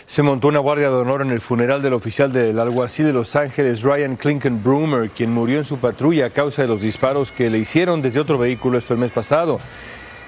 Se 0.09 0.23
montó 0.23 0.47
una 0.47 0.57
guardia 0.57 0.89
de 0.89 0.95
honor 0.95 1.21
en 1.21 1.29
el 1.29 1.39
funeral 1.39 1.83
del 1.83 1.93
oficial 1.93 2.33
del 2.33 2.57
alguacil 2.57 3.05
de 3.05 3.13
Los 3.13 3.35
Ángeles, 3.35 3.83
Ryan 3.83 4.15
Clinton 4.15 4.63
Broomer, 4.63 5.11
quien 5.11 5.31
murió 5.31 5.59
en 5.59 5.65
su 5.65 5.77
patrulla 5.77 6.25
a 6.25 6.29
causa 6.31 6.63
de 6.63 6.67
los 6.67 6.81
disparos 6.81 7.31
que 7.31 7.51
le 7.51 7.59
hicieron 7.59 8.01
desde 8.01 8.19
otro 8.19 8.39
vehículo 8.39 8.79
esto 8.79 8.95
el 8.95 8.99
mes 8.99 9.11
pasado. 9.11 9.59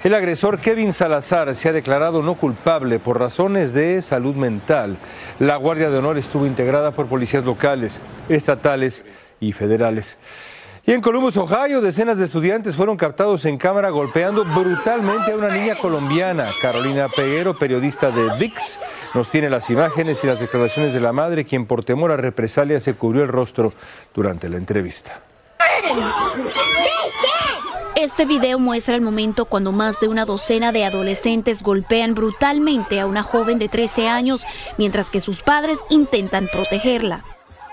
El 0.04 0.14
agresor 0.14 0.60
Kevin 0.60 0.92
Salazar 0.92 1.56
se 1.56 1.68
ha 1.68 1.72
declarado 1.72 2.22
no 2.22 2.36
culpable 2.36 3.00
por 3.00 3.18
razones 3.18 3.72
de 3.72 4.00
salud 4.02 4.36
mental. 4.36 4.98
La 5.40 5.56
Guardia 5.56 5.90
de 5.90 5.98
Honor 5.98 6.16
estuvo 6.16 6.46
integrada 6.46 6.92
por 6.92 7.08
policías 7.08 7.44
locales, 7.44 8.00
estatales 8.28 9.02
y 9.40 9.52
federales. 9.52 10.16
Y 10.84 10.90
en 10.90 11.00
Columbus, 11.00 11.36
Ohio, 11.36 11.80
decenas 11.80 12.18
de 12.18 12.24
estudiantes 12.24 12.74
fueron 12.74 12.96
captados 12.96 13.44
en 13.44 13.56
cámara 13.56 13.90
golpeando 13.90 14.44
brutalmente 14.44 15.30
a 15.30 15.36
una 15.36 15.48
niña 15.48 15.76
colombiana. 15.76 16.48
Carolina 16.60 17.08
Peguero, 17.08 17.56
periodista 17.56 18.10
de 18.10 18.36
VIX, 18.36 18.80
nos 19.14 19.28
tiene 19.28 19.48
las 19.48 19.70
imágenes 19.70 20.24
y 20.24 20.26
las 20.26 20.40
declaraciones 20.40 20.92
de 20.92 20.98
la 20.98 21.12
madre, 21.12 21.44
quien 21.44 21.66
por 21.66 21.84
temor 21.84 22.10
a 22.10 22.16
represalias 22.16 22.82
se 22.82 22.94
cubrió 22.94 23.22
el 23.22 23.28
rostro 23.28 23.72
durante 24.12 24.48
la 24.48 24.56
entrevista. 24.56 25.20
Este 27.94 28.24
video 28.24 28.58
muestra 28.58 28.96
el 28.96 29.02
momento 29.02 29.44
cuando 29.44 29.70
más 29.70 30.00
de 30.00 30.08
una 30.08 30.24
docena 30.24 30.72
de 30.72 30.84
adolescentes 30.84 31.62
golpean 31.62 32.14
brutalmente 32.14 32.98
a 32.98 33.06
una 33.06 33.22
joven 33.22 33.60
de 33.60 33.68
13 33.68 34.08
años 34.08 34.44
mientras 34.78 35.10
que 35.10 35.20
sus 35.20 35.42
padres 35.42 35.78
intentan 35.90 36.48
protegerla. 36.52 37.22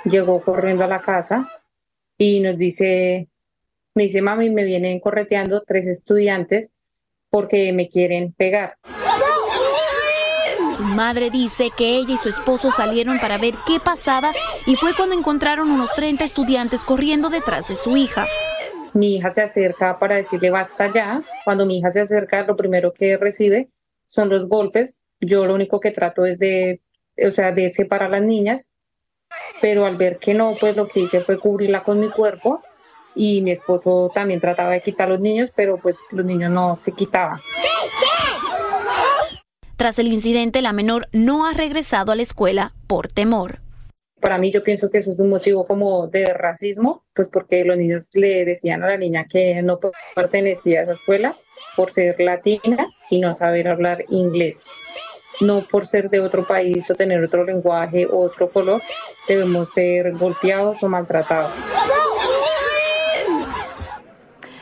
Llegó 0.06 0.42
corriendo 0.44 0.84
a 0.84 0.88
la 0.88 1.00
casa 1.00 1.50
y 2.20 2.42
nos 2.42 2.58
dice, 2.58 3.30
me 3.96 4.04
dice, 4.04 4.22
mami, 4.22 4.50
me 4.50 4.66
vienen 4.66 5.00
correteando 5.00 5.64
tres 5.66 5.88
estudiantes 5.88 6.70
porque 7.30 7.72
me 7.74 7.88
quieren 7.88 8.34
pegar. 8.34 8.76
Su 10.76 10.84
madre 10.84 11.30
dice 11.30 11.70
que 11.76 11.98
ella 11.98 12.16
y 12.16 12.18
su 12.18 12.30
esposo 12.30 12.72
salieron 12.72 13.20
para 13.20 13.38
ver 13.38 13.54
qué 13.66 13.80
pasaba 13.80 14.34
y 14.66 14.76
fue 14.76 14.94
cuando 14.96 15.16
encontraron 15.16 15.72
unos 15.72 15.94
30 15.94 16.26
estudiantes 16.26 16.84
corriendo 16.84 17.30
detrás 17.30 17.70
de 17.70 17.76
su 17.76 17.96
hija. 17.96 18.28
Mi 18.94 19.16
hija 19.16 19.30
se 19.30 19.42
acerca 19.42 19.98
para 19.98 20.16
decirle 20.16 20.50
basta 20.50 20.92
ya. 20.94 21.22
Cuando 21.46 21.66
mi 21.66 21.78
hija 21.78 21.90
se 21.90 22.02
acerca, 22.02 22.44
lo 22.44 22.58
primero 22.58 22.94
que 22.94 23.16
recibe 23.16 23.70
son 24.06 24.28
los 24.28 24.50
golpes. 24.50 25.00
Yo 25.22 25.46
lo 25.46 25.56
único 25.56 25.80
que 25.80 25.92
trato 25.92 26.26
es 26.26 26.38
de, 26.38 26.82
o 27.26 27.32
sea, 27.32 27.54
de 27.54 27.72
separar 27.72 28.10
a 28.10 28.20
las 28.20 28.24
niñas 28.24 28.72
pero 29.62 29.86
al 29.86 29.98
ver 29.98 30.18
que 30.18 30.34
no, 30.34 30.56
pues 30.60 30.76
lo 30.76 30.88
que 30.88 31.02
hice 31.02 31.22
fue 31.22 31.40
cubrirla 31.40 31.84
con 31.84 32.00
mi 32.00 32.10
cuerpo 32.10 32.62
y 33.16 33.42
mi 33.42 33.52
esposo 33.52 34.12
también 34.14 34.40
trataba 34.40 34.72
de 34.72 34.82
quitar 34.82 35.08
a 35.08 35.12
los 35.12 35.20
niños, 35.20 35.52
pero 35.56 35.78
pues 35.78 36.00
los 36.12 36.26
niños 36.26 36.52
no 36.52 36.76
se 36.76 36.92
quitaban. 36.92 37.40
Tras 39.76 39.98
el 40.00 40.08
incidente, 40.08 40.62
la 40.62 40.74
menor 40.74 41.08
no 41.12 41.46
ha 41.46 41.54
regresado 41.54 42.12
a 42.12 42.16
la 42.16 42.22
escuela 42.22 42.74
por 42.88 43.08
temor. 43.08 43.60
Para 44.20 44.38
mí 44.38 44.52
yo 44.52 44.62
pienso 44.64 44.90
que 44.90 44.98
eso 44.98 45.14
es 45.14 45.20
un 45.22 45.30
motivo 45.30 45.66
como 45.66 46.08
de 46.08 46.34
racismo, 46.34 47.06
pues 47.14 47.30
porque 47.30 47.64
los 47.64 47.78
niños 47.78 48.10
le 48.14 48.44
decían 48.44 48.84
a 48.84 48.88
la 48.90 48.98
niña 48.98 49.26
que 49.30 49.62
no 49.64 49.80
pertenecía 50.14 50.82
a 50.82 50.84
esa 50.84 50.92
escuela 50.92 51.38
por 51.78 51.90
ser 51.90 52.20
latina 52.20 52.88
y 53.10 53.20
no 53.20 53.34
saber 53.34 53.70
hablar 53.70 54.04
inglés 54.10 54.66
no 55.42 55.66
por 55.68 55.86
ser 55.86 56.10
de 56.10 56.20
otro 56.20 56.46
país 56.46 56.90
o 56.90 56.96
tener 56.96 57.24
otro 57.24 57.44
lenguaje 57.44 58.06
o 58.06 58.20
otro 58.20 58.50
color, 58.50 58.82
debemos 59.28 59.70
ser 59.72 60.12
golpeados 60.14 60.82
o 60.84 60.88
maltratados. 60.88 61.54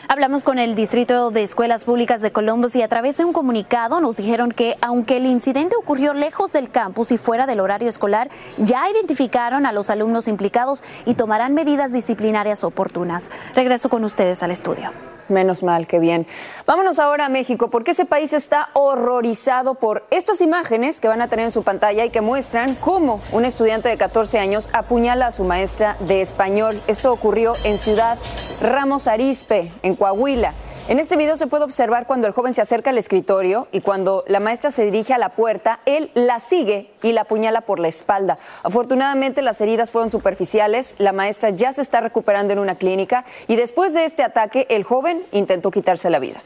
Hablamos 0.10 0.46
con 0.46 0.58
el 0.58 0.74
Distrito 0.76 1.32
de 1.32 1.44
Escuelas 1.44 1.84
Públicas 1.84 2.22
de 2.22 2.32
Columbus 2.32 2.78
y 2.78 2.82
a 2.82 2.88
través 2.88 3.18
de 3.18 3.26
un 3.26 3.34
comunicado 3.34 4.00
nos 4.00 4.16
dijeron 4.16 4.54
que 4.54 4.76
aunque 4.82 5.18
el 5.18 5.26
incidente 5.26 5.76
ocurrió 5.76 6.14
lejos 6.14 6.54
del 6.54 6.70
campus 6.70 7.12
y 7.12 7.18
fuera 7.18 7.46
del 7.46 7.60
horario 7.60 7.90
escolar, 7.90 8.30
ya 8.58 8.90
identificaron 8.90 9.66
a 9.66 9.74
los 9.74 9.90
alumnos 9.90 10.30
implicados 10.30 10.82
y 11.06 11.16
tomarán 11.16 11.54
medidas 11.54 11.92
disciplinarias 11.92 12.64
oportunas. 12.64 13.30
Regreso 13.54 13.90
con 13.90 14.06
ustedes 14.06 14.44
al 14.44 14.52
estudio. 14.52 14.92
Menos 15.30 15.64
mal, 15.64 15.88
qué 15.88 16.00
bien. 16.00 16.26
Vámonos 16.66 17.00
ahora 17.00 17.26
a 17.26 17.30
México, 17.30 17.70
porque 17.70 17.92
ese 17.92 18.06
país 18.06 18.34
está 18.34 18.70
horrorizado 18.74 19.76
por 19.76 20.06
estas 20.10 20.42
imágenes 20.42 21.02
que 21.02 21.08
van 21.08 21.22
a 21.22 21.28
tener 21.28 21.46
en 21.46 21.52
su 21.52 21.64
pantalla 21.64 22.06
y 22.06 22.10
que 22.10 22.22
muestran 22.22 22.76
cómo 22.76 23.22
un 23.32 23.44
estudiante 23.46 23.90
de 23.90 23.98
14 23.98 24.40
años 24.40 24.70
apuñala 24.74 25.28
a 25.28 25.32
su 25.32 25.44
maestra 25.44 25.98
de 26.00 26.22
español. 26.22 26.82
Esto 26.88 27.12
ocurrió 27.12 27.56
en 27.64 27.78
Ciudad 27.78 28.18
Ramos 28.62 29.08
Arispe, 29.08 29.72
en 29.84 29.96
Coahuila. 29.96 30.54
En 30.90 31.00
este 31.00 31.18
video 31.18 31.36
se 31.36 31.48
puede 31.48 31.66
observar 31.66 32.08
cuando 32.08 32.28
el 32.28 32.34
joven 32.34 32.54
se 32.54 32.62
acerca 32.62 32.92
al 32.92 32.98
escritorio 32.98 33.68
y 33.74 33.82
cuando 33.82 34.24
la 34.28 34.40
maestra 34.40 34.72
se 34.72 34.86
dirige 34.86 35.14
a 35.14 35.18
la 35.18 35.36
puerta, 35.36 35.82
él 35.86 36.12
la 36.14 36.40
sigue 36.40 36.90
y 37.04 37.12
la 37.12 37.22
apuñala 37.22 37.60
por 37.60 37.80
la 37.80 37.90
espalda. 37.90 38.40
Afortunadamente 38.64 39.42
las 39.42 39.60
heridas 39.60 39.92
fueron 39.92 40.10
superficiales, 40.10 40.96
la 40.98 41.12
maestra 41.12 41.50
ya 41.50 41.74
se 41.74 41.82
está 41.82 42.00
recuperando 42.00 42.54
en 42.54 42.60
una 42.60 42.76
clínica 42.76 43.26
y 43.48 43.58
después 43.58 43.94
de 43.94 44.06
este 44.06 44.24
ataque 44.24 44.66
el 44.70 44.86
joven 44.86 45.17
intentó 45.32 45.72
quitarse 45.72 46.10
la 46.10 46.20
vida. 46.20 46.42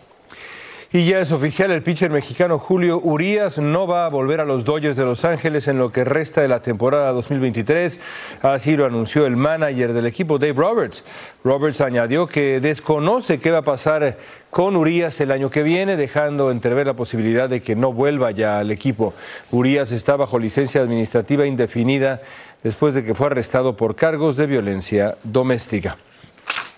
Y 0.94 1.06
ya 1.06 1.22
es 1.22 1.32
oficial, 1.32 1.72
el 1.72 1.84
pitcher 1.84 2.12
mexicano 2.12 2.60
Julio 2.60 3.00
Urías 3.02 3.58
no 3.60 3.88
va 3.88 4.06
a 4.06 4.10
volver 4.10 4.42
a 4.42 4.46
los 4.46 4.66
Dodgers 4.66 4.98
de 4.98 5.06
Los 5.06 5.24
Ángeles 5.24 5.70
en 5.70 5.80
lo 5.80 5.90
que 5.94 6.04
resta 6.04 6.42
de 6.42 6.50
la 6.50 6.62
temporada 6.62 7.14
2023. 7.14 8.02
Así 8.42 8.76
lo 8.76 8.86
anunció 8.86 9.26
el 9.26 9.38
manager 9.38 9.94
del 9.94 10.06
equipo, 10.06 10.38
Dave 10.38 10.52
Roberts. 10.52 11.06
Roberts 11.46 11.80
añadió 11.80 12.28
que 12.28 12.60
desconoce 12.60 13.40
qué 13.40 13.52
va 13.52 13.60
a 13.60 13.62
pasar 13.62 14.18
con 14.50 14.76
Urias 14.76 15.22
el 15.22 15.32
año 15.32 15.50
que 15.50 15.64
viene, 15.64 15.96
dejando 15.96 16.52
entrever 16.52 16.88
la 16.88 16.94
posibilidad 16.94 17.48
de 17.48 17.62
que 17.62 17.78
no 17.78 17.94
vuelva 17.94 18.32
ya 18.32 18.60
al 18.60 18.70
equipo. 18.70 19.14
Urias 19.50 19.94
está 19.94 20.18
bajo 20.18 20.40
licencia 20.40 20.82
administrativa 20.82 21.46
indefinida 21.48 22.22
después 22.64 22.96
de 22.96 23.06
que 23.06 23.16
fue 23.16 23.28
arrestado 23.28 23.78
por 23.78 23.96
cargos 23.96 24.36
de 24.36 24.46
violencia 24.46 25.16
doméstica. 25.24 25.96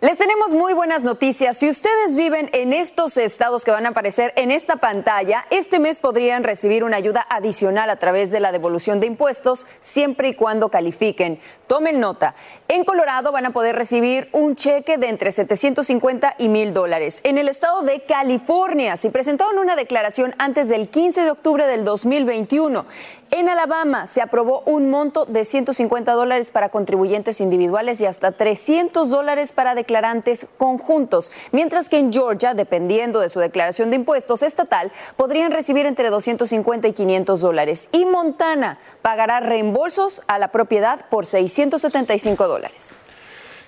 Les 0.03 0.17
tenemos 0.17 0.53
muy 0.53 0.73
buenas 0.73 1.05
noticias. 1.05 1.55
Si 1.55 1.69
ustedes 1.69 2.17
viven 2.17 2.49
en 2.51 2.73
estos 2.73 3.15
estados 3.15 3.63
que 3.63 3.71
van 3.71 3.85
a 3.85 3.91
aparecer 3.91 4.33
en 4.35 4.51
esta 4.51 4.75
pantalla, 4.75 5.45
este 5.49 5.79
mes 5.79 5.99
podrían 5.99 6.43
recibir 6.43 6.83
una 6.83 6.97
ayuda 6.97 7.25
adicional 7.29 7.89
a 7.89 7.95
través 7.95 8.29
de 8.29 8.41
la 8.41 8.51
devolución 8.51 8.99
de 8.99 9.07
impuestos 9.07 9.65
siempre 9.79 10.27
y 10.27 10.33
cuando 10.33 10.67
califiquen. 10.67 11.39
Tomen 11.67 12.01
nota. 12.01 12.35
En 12.67 12.83
Colorado 12.83 13.31
van 13.31 13.45
a 13.45 13.53
poder 13.53 13.77
recibir 13.77 14.27
un 14.33 14.57
cheque 14.57 14.97
de 14.97 15.07
entre 15.07 15.31
750 15.31 16.35
y 16.37 16.49
1000 16.49 16.73
dólares. 16.73 17.21
En 17.23 17.37
el 17.37 17.47
estado 17.47 17.81
de 17.83 18.03
California, 18.03 18.97
si 18.97 19.07
presentaron 19.07 19.57
una 19.57 19.77
declaración 19.77 20.35
antes 20.37 20.67
del 20.67 20.89
15 20.89 21.21
de 21.21 21.31
octubre 21.31 21.65
del 21.65 21.85
2021, 21.85 22.85
en 23.33 23.49
Alabama 23.49 24.05
se 24.05 24.21
aprobó 24.21 24.61
un 24.67 24.91
monto 24.91 25.25
de 25.25 25.43
150 25.43 26.13
dólares 26.13 26.51
para 26.51 26.69
contribuyentes 26.69 27.41
individuales 27.41 27.99
y 27.99 28.05
hasta 28.05 28.31
300 28.31 29.09
dólares 29.09 29.51
para 29.51 29.73
declarantes 29.73 30.47
conjuntos, 30.57 31.31
mientras 31.51 31.89
que 31.89 31.97
en 31.97 32.13
Georgia, 32.13 32.53
dependiendo 32.53 33.19
de 33.19 33.29
su 33.29 33.39
declaración 33.39 33.89
de 33.89 33.95
impuestos 33.95 34.43
estatal, 34.43 34.91
podrían 35.17 35.51
recibir 35.51 35.87
entre 35.87 36.11
250 36.11 36.87
y 36.87 36.93
500 36.93 37.41
dólares. 37.41 37.89
Y 37.91 38.05
Montana 38.05 38.77
pagará 39.01 39.39
reembolsos 39.39 40.21
a 40.27 40.37
la 40.37 40.49
propiedad 40.49 41.05
por 41.09 41.25
675 41.25 42.47
dólares. 42.47 42.95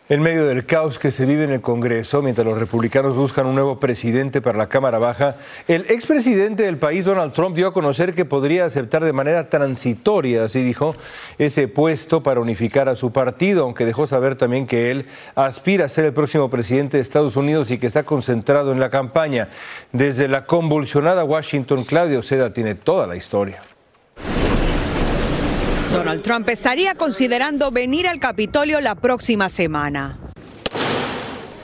En 0.07 0.21
medio 0.21 0.45
del 0.45 0.67
caos 0.67 0.99
que 0.99 1.09
se 1.09 1.25
vive 1.25 1.45
en 1.45 1.49
el 1.49 1.61
Congreso, 1.61 2.21
mientras 2.21 2.45
los 2.45 2.59
republicanos 2.59 3.15
buscan 3.15 3.47
un 3.47 3.55
nuevo 3.55 3.79
presidente 3.79 4.39
para 4.39 4.55
la 4.55 4.69
Cámara 4.69 4.99
Baja, 4.99 5.37
el 5.67 5.81
expresidente 5.89 6.61
del 6.61 6.77
país, 6.77 7.05
Donald 7.05 7.33
Trump, 7.33 7.55
dio 7.55 7.65
a 7.65 7.73
conocer 7.73 8.13
que 8.13 8.23
podría 8.23 8.65
aceptar 8.65 9.03
de 9.03 9.13
manera 9.13 9.49
transitoria, 9.49 10.43
así 10.43 10.61
dijo, 10.61 10.95
ese 11.39 11.67
puesto 11.67 12.21
para 12.21 12.39
unificar 12.39 12.87
a 12.87 12.95
su 12.95 13.11
partido, 13.11 13.63
aunque 13.63 13.83
dejó 13.83 14.05
saber 14.05 14.35
también 14.35 14.67
que 14.67 14.91
él 14.91 15.07
aspira 15.33 15.85
a 15.85 15.89
ser 15.89 16.05
el 16.05 16.13
próximo 16.13 16.51
presidente 16.51 16.97
de 16.97 17.01
Estados 17.01 17.35
Unidos 17.35 17.71
y 17.71 17.79
que 17.79 17.87
está 17.87 18.03
concentrado 18.03 18.73
en 18.73 18.79
la 18.79 18.91
campaña. 18.91 19.49
Desde 19.91 20.27
la 20.27 20.45
convulsionada 20.45 21.23
Washington, 21.23 21.83
Claudio 21.83 22.21
Seda 22.21 22.53
tiene 22.53 22.75
toda 22.75 23.07
la 23.07 23.15
historia. 23.15 23.59
Donald 25.91 26.21
Trump 26.21 26.49
estaría 26.49 26.95
considerando 26.95 27.71
venir 27.71 28.07
al 28.07 28.19
Capitolio 28.19 28.81
la 28.81 28.95
próxima 28.95 29.49
semana. 29.49 30.17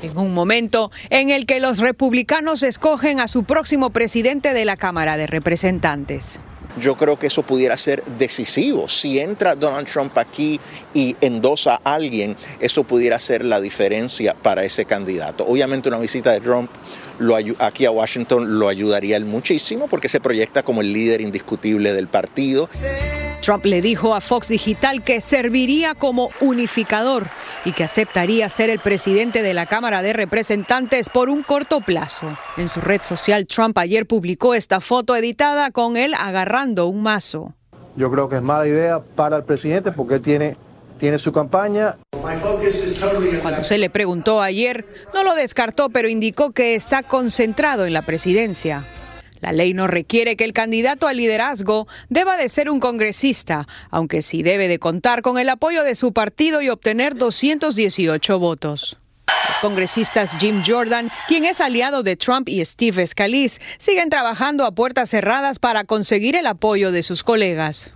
En 0.02 0.18
un 0.18 0.34
momento 0.34 0.92
en 1.10 1.30
el 1.30 1.46
que 1.46 1.60
los 1.60 1.80
republicanos 1.80 2.64
escogen 2.64 3.20
a 3.20 3.28
su 3.28 3.44
próximo 3.44 3.92
presidente 3.92 4.54
de 4.54 4.66
la 4.66 4.78
Cámara 4.78 5.18
de 5.18 5.28
Representantes. 5.28 6.40
Yo 6.80 6.96
creo 6.96 7.20
que 7.20 7.28
eso 7.28 7.44
pudiera 7.44 7.76
ser 7.76 8.04
decisivo. 8.18 8.88
Si 8.88 9.20
entra 9.20 9.56
Donald 9.56 9.88
Trump 9.88 10.18
aquí 10.18 10.60
y 10.94 11.18
endosa 11.20 11.82
a 11.84 11.96
alguien, 11.96 12.38
eso 12.62 12.86
pudiera 12.86 13.20
ser 13.20 13.44
la 13.44 13.60
diferencia 13.60 14.34
para 14.34 14.64
ese 14.64 14.86
candidato. 14.86 15.46
Obviamente 15.46 15.90
una 15.90 15.98
visita 15.98 16.32
de 16.32 16.40
Trump 16.40 16.70
aquí 17.60 17.86
a 17.86 17.92
Washington 17.92 18.58
lo 18.58 18.70
ayudaría 18.70 19.20
muchísimo 19.20 19.88
porque 19.88 20.08
se 20.08 20.22
proyecta 20.22 20.64
como 20.64 20.82
el 20.82 20.94
líder 20.94 21.22
indiscutible 21.22 21.94
del 21.94 22.08
partido. 22.08 22.70
Trump 23.42 23.66
le 23.66 23.82
dijo 23.82 24.14
a 24.14 24.22
Fox 24.22 24.50
Digital 24.50 25.04
que 25.04 25.20
serviría 25.20 25.96
como 25.96 26.30
unificador 26.40 27.26
y 27.66 27.74
que 27.74 27.84
aceptaría 27.84 28.48
ser 28.50 28.70
el 28.70 28.80
presidente 28.80 29.42
de 29.42 29.54
la 29.54 29.66
Cámara 29.66 30.02
de 30.02 30.14
Representantes 30.14 31.10
por 31.10 31.30
un 31.30 31.42
corto 31.42 31.82
plazo. 31.82 32.28
En 32.58 32.70
su 32.70 32.82
red 32.82 33.02
social, 33.02 33.48
Trump 33.48 33.78
ayer 33.78 34.06
publicó 34.06 34.54
esta 34.54 34.80
foto 34.80 35.16
editada 35.16 35.72
con 35.72 35.98
él 35.98 36.14
agarrando 36.14 36.88
un 36.88 37.02
mazo. 37.02 37.54
yo 37.96 38.10
creo 38.12 38.30
que 38.30 38.38
es 38.38 38.42
mala 38.42 38.68
idea 38.68 39.00
para 39.00 39.38
el 39.38 39.44
presidente 39.44 39.92
porque 39.92 40.16
él 40.16 40.22
tiene, 40.22 40.56
tiene 41.00 41.18
su 41.18 41.32
campaña. 41.32 41.98
Cuando 43.42 43.64
se 43.64 43.78
le 43.78 43.90
preguntó 43.90 44.42
ayer, 44.42 44.86
no 45.14 45.24
lo 45.24 45.34
descartó, 45.36 45.90
pero 45.90 46.08
indicó 46.08 46.52
que 46.52 46.76
está 46.76 47.04
concentrado 47.04 47.86
en 47.86 47.94
la 47.94 48.04
presidencia. 48.04 48.86
La 49.42 49.52
ley 49.52 49.74
no 49.74 49.88
requiere 49.88 50.36
que 50.36 50.46
el 50.46 50.54
candidato 50.54 51.08
al 51.08 51.18
liderazgo 51.18 51.88
deba 52.10 52.38
de 52.38 52.48
ser 52.48 52.70
un 52.70 52.80
congresista, 52.80 53.68
aunque 53.90 54.22
sí 54.22 54.44
debe 54.44 54.68
de 54.68 54.80
contar 54.80 55.22
con 55.22 55.40
el 55.40 55.50
apoyo 55.50 55.84
de 55.84 55.96
su 55.96 56.14
partido 56.14 56.62
y 56.62 56.70
obtener 56.70 57.16
218 57.16 58.40
votos. 58.40 58.98
Los 59.48 59.58
congresistas 59.58 60.38
Jim 60.38 60.62
Jordan, 60.66 61.10
quien 61.28 61.46
es 61.46 61.60
aliado 61.60 62.04
de 62.04 62.16
Trump, 62.16 62.48
y 62.48 62.64
Steve 62.64 63.06
Scalise 63.06 63.60
siguen 63.80 64.10
trabajando 64.10 64.66
a 64.66 64.72
puertas 64.72 65.10
cerradas 65.10 65.58
para 65.58 65.84
conseguir 65.84 66.36
el 66.36 66.46
apoyo 66.46 66.92
de 66.92 67.04
sus 67.04 67.24
colegas. 67.24 67.92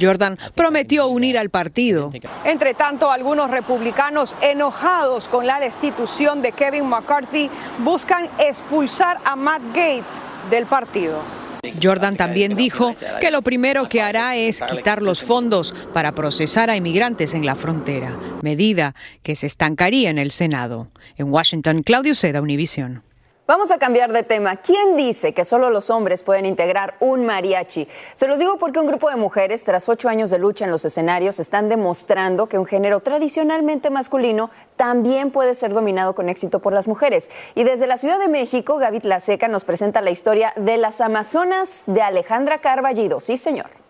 Jordan 0.00 0.38
prometió 0.54 1.06
unir 1.06 1.38
al 1.38 1.50
partido. 1.50 2.10
Entre 2.44 2.74
tanto, 2.74 3.10
algunos 3.10 3.50
republicanos 3.50 4.34
enojados 4.40 5.28
con 5.28 5.46
la 5.46 5.60
destitución 5.60 6.42
de 6.42 6.52
Kevin 6.52 6.88
McCarthy 6.88 7.50
buscan 7.78 8.28
expulsar 8.38 9.18
a 9.24 9.36
Matt 9.36 9.62
Gates 9.74 10.10
del 10.50 10.66
partido. 10.66 11.20
Jordan 11.82 12.16
también 12.16 12.56
dijo 12.56 12.94
que 13.20 13.30
lo 13.30 13.42
primero 13.42 13.88
que 13.88 14.02
hará 14.02 14.36
es 14.36 14.60
quitar 14.60 15.02
los 15.02 15.22
fondos 15.22 15.74
para 15.92 16.12
procesar 16.12 16.70
a 16.70 16.76
inmigrantes 16.76 17.34
en 17.34 17.46
la 17.46 17.54
frontera, 17.54 18.16
medida 18.42 18.94
que 19.22 19.34
se 19.34 19.46
estancaría 19.46 20.10
en 20.10 20.18
el 20.18 20.30
Senado. 20.30 20.88
En 21.16 21.32
Washington, 21.32 21.82
Claudio 21.82 22.14
Seda, 22.14 22.42
Univision. 22.42 23.02
Vamos 23.46 23.70
a 23.70 23.76
cambiar 23.76 24.10
de 24.10 24.22
tema. 24.22 24.56
¿Quién 24.56 24.96
dice 24.96 25.34
que 25.34 25.44
solo 25.44 25.68
los 25.68 25.90
hombres 25.90 26.22
pueden 26.22 26.46
integrar 26.46 26.94
un 26.98 27.26
mariachi? 27.26 27.86
Se 28.14 28.26
los 28.26 28.38
digo 28.38 28.56
porque 28.56 28.78
un 28.78 28.86
grupo 28.86 29.10
de 29.10 29.16
mujeres, 29.16 29.64
tras 29.64 29.90
ocho 29.90 30.08
años 30.08 30.30
de 30.30 30.38
lucha 30.38 30.64
en 30.64 30.70
los 30.70 30.86
escenarios, 30.86 31.38
están 31.38 31.68
demostrando 31.68 32.48
que 32.48 32.58
un 32.58 32.64
género 32.64 33.00
tradicionalmente 33.00 33.90
masculino 33.90 34.48
también 34.76 35.30
puede 35.30 35.54
ser 35.54 35.74
dominado 35.74 36.14
con 36.14 36.30
éxito 36.30 36.60
por 36.60 36.72
las 36.72 36.88
mujeres. 36.88 37.28
Y 37.54 37.64
desde 37.64 37.86
la 37.86 37.98
Ciudad 37.98 38.18
de 38.18 38.28
México, 38.28 38.78
Gaby 38.78 39.02
Seca 39.20 39.46
nos 39.46 39.64
presenta 39.64 40.00
la 40.00 40.10
historia 40.10 40.54
de 40.56 40.78
las 40.78 41.02
Amazonas 41.02 41.82
de 41.86 42.00
Alejandra 42.00 42.62
Carballido. 42.62 43.20
Sí, 43.20 43.36
señor. 43.36 43.83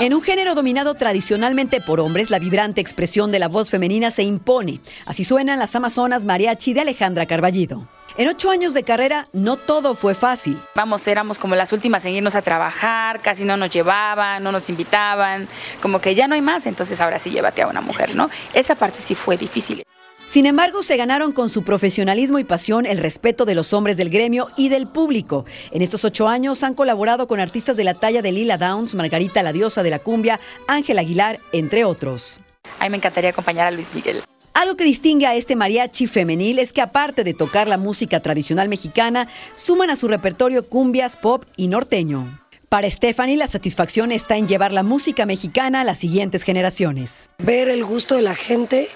En 0.00 0.14
un 0.14 0.22
género 0.22 0.54
dominado 0.54 0.94
tradicionalmente 0.94 1.80
por 1.80 1.98
hombres, 1.98 2.30
la 2.30 2.38
vibrante 2.38 2.80
expresión 2.80 3.32
de 3.32 3.40
la 3.40 3.48
voz 3.48 3.68
femenina 3.68 4.12
se 4.12 4.22
impone. 4.22 4.80
Así 5.06 5.24
suenan 5.24 5.58
las 5.58 5.74
Amazonas 5.74 6.24
Mariachi 6.24 6.72
de 6.72 6.82
Alejandra 6.82 7.26
Carballido. 7.26 7.88
En 8.16 8.28
ocho 8.28 8.50
años 8.50 8.74
de 8.74 8.84
carrera 8.84 9.26
no 9.32 9.56
todo 9.56 9.96
fue 9.96 10.14
fácil. 10.14 10.60
Vamos, 10.76 11.06
éramos 11.08 11.40
como 11.40 11.56
las 11.56 11.72
últimas 11.72 12.04
en 12.04 12.14
irnos 12.14 12.36
a 12.36 12.42
trabajar, 12.42 13.20
casi 13.20 13.44
no 13.44 13.56
nos 13.56 13.70
llevaban, 13.70 14.42
no 14.42 14.52
nos 14.52 14.70
invitaban, 14.70 15.48
como 15.82 16.00
que 16.00 16.14
ya 16.14 16.28
no 16.28 16.36
hay 16.36 16.42
más, 16.42 16.66
entonces 16.66 17.00
ahora 17.00 17.18
sí 17.18 17.30
llévate 17.30 17.62
a 17.62 17.66
una 17.66 17.80
mujer, 17.80 18.14
¿no? 18.14 18.30
Esa 18.54 18.76
parte 18.76 19.00
sí 19.00 19.16
fue 19.16 19.36
difícil. 19.36 19.82
Sin 20.28 20.44
embargo, 20.44 20.82
se 20.82 20.98
ganaron 20.98 21.32
con 21.32 21.48
su 21.48 21.62
profesionalismo 21.62 22.38
y 22.38 22.44
pasión 22.44 22.84
el 22.84 22.98
respeto 22.98 23.46
de 23.46 23.54
los 23.54 23.72
hombres 23.72 23.96
del 23.96 24.10
gremio 24.10 24.48
y 24.58 24.68
del 24.68 24.86
público. 24.86 25.46
En 25.70 25.80
estos 25.80 26.04
ocho 26.04 26.28
años 26.28 26.62
han 26.62 26.74
colaborado 26.74 27.26
con 27.26 27.40
artistas 27.40 27.78
de 27.78 27.84
la 27.84 27.94
talla 27.94 28.20
de 28.20 28.30
Lila 28.30 28.58
Downs, 28.58 28.94
Margarita 28.94 29.42
la 29.42 29.54
diosa 29.54 29.82
de 29.82 29.88
la 29.88 30.00
cumbia, 30.00 30.38
Ángel 30.66 30.98
Aguilar, 30.98 31.40
entre 31.52 31.86
otros. 31.86 32.42
A 32.78 32.84
mí 32.84 32.90
me 32.90 32.98
encantaría 32.98 33.30
acompañar 33.30 33.68
a 33.68 33.70
Luis 33.70 33.94
Miguel. 33.94 34.22
Algo 34.52 34.76
que 34.76 34.84
distingue 34.84 35.26
a 35.26 35.34
este 35.34 35.56
mariachi 35.56 36.06
femenil 36.06 36.58
es 36.58 36.74
que 36.74 36.82
aparte 36.82 37.24
de 37.24 37.32
tocar 37.32 37.66
la 37.66 37.78
música 37.78 38.20
tradicional 38.20 38.68
mexicana, 38.68 39.28
suman 39.54 39.88
a 39.88 39.96
su 39.96 40.08
repertorio 40.08 40.68
cumbias, 40.68 41.16
pop 41.16 41.44
y 41.56 41.68
norteño. 41.68 42.38
Para 42.68 42.90
Stephanie, 42.90 43.38
la 43.38 43.46
satisfacción 43.46 44.12
está 44.12 44.36
en 44.36 44.46
llevar 44.46 44.74
la 44.74 44.82
música 44.82 45.24
mexicana 45.24 45.80
a 45.80 45.84
las 45.84 45.96
siguientes 45.96 46.42
generaciones. 46.42 47.30
Ver 47.38 47.70
el 47.70 47.82
gusto 47.82 48.14
de 48.14 48.20
la 48.20 48.34
gente 48.34 48.90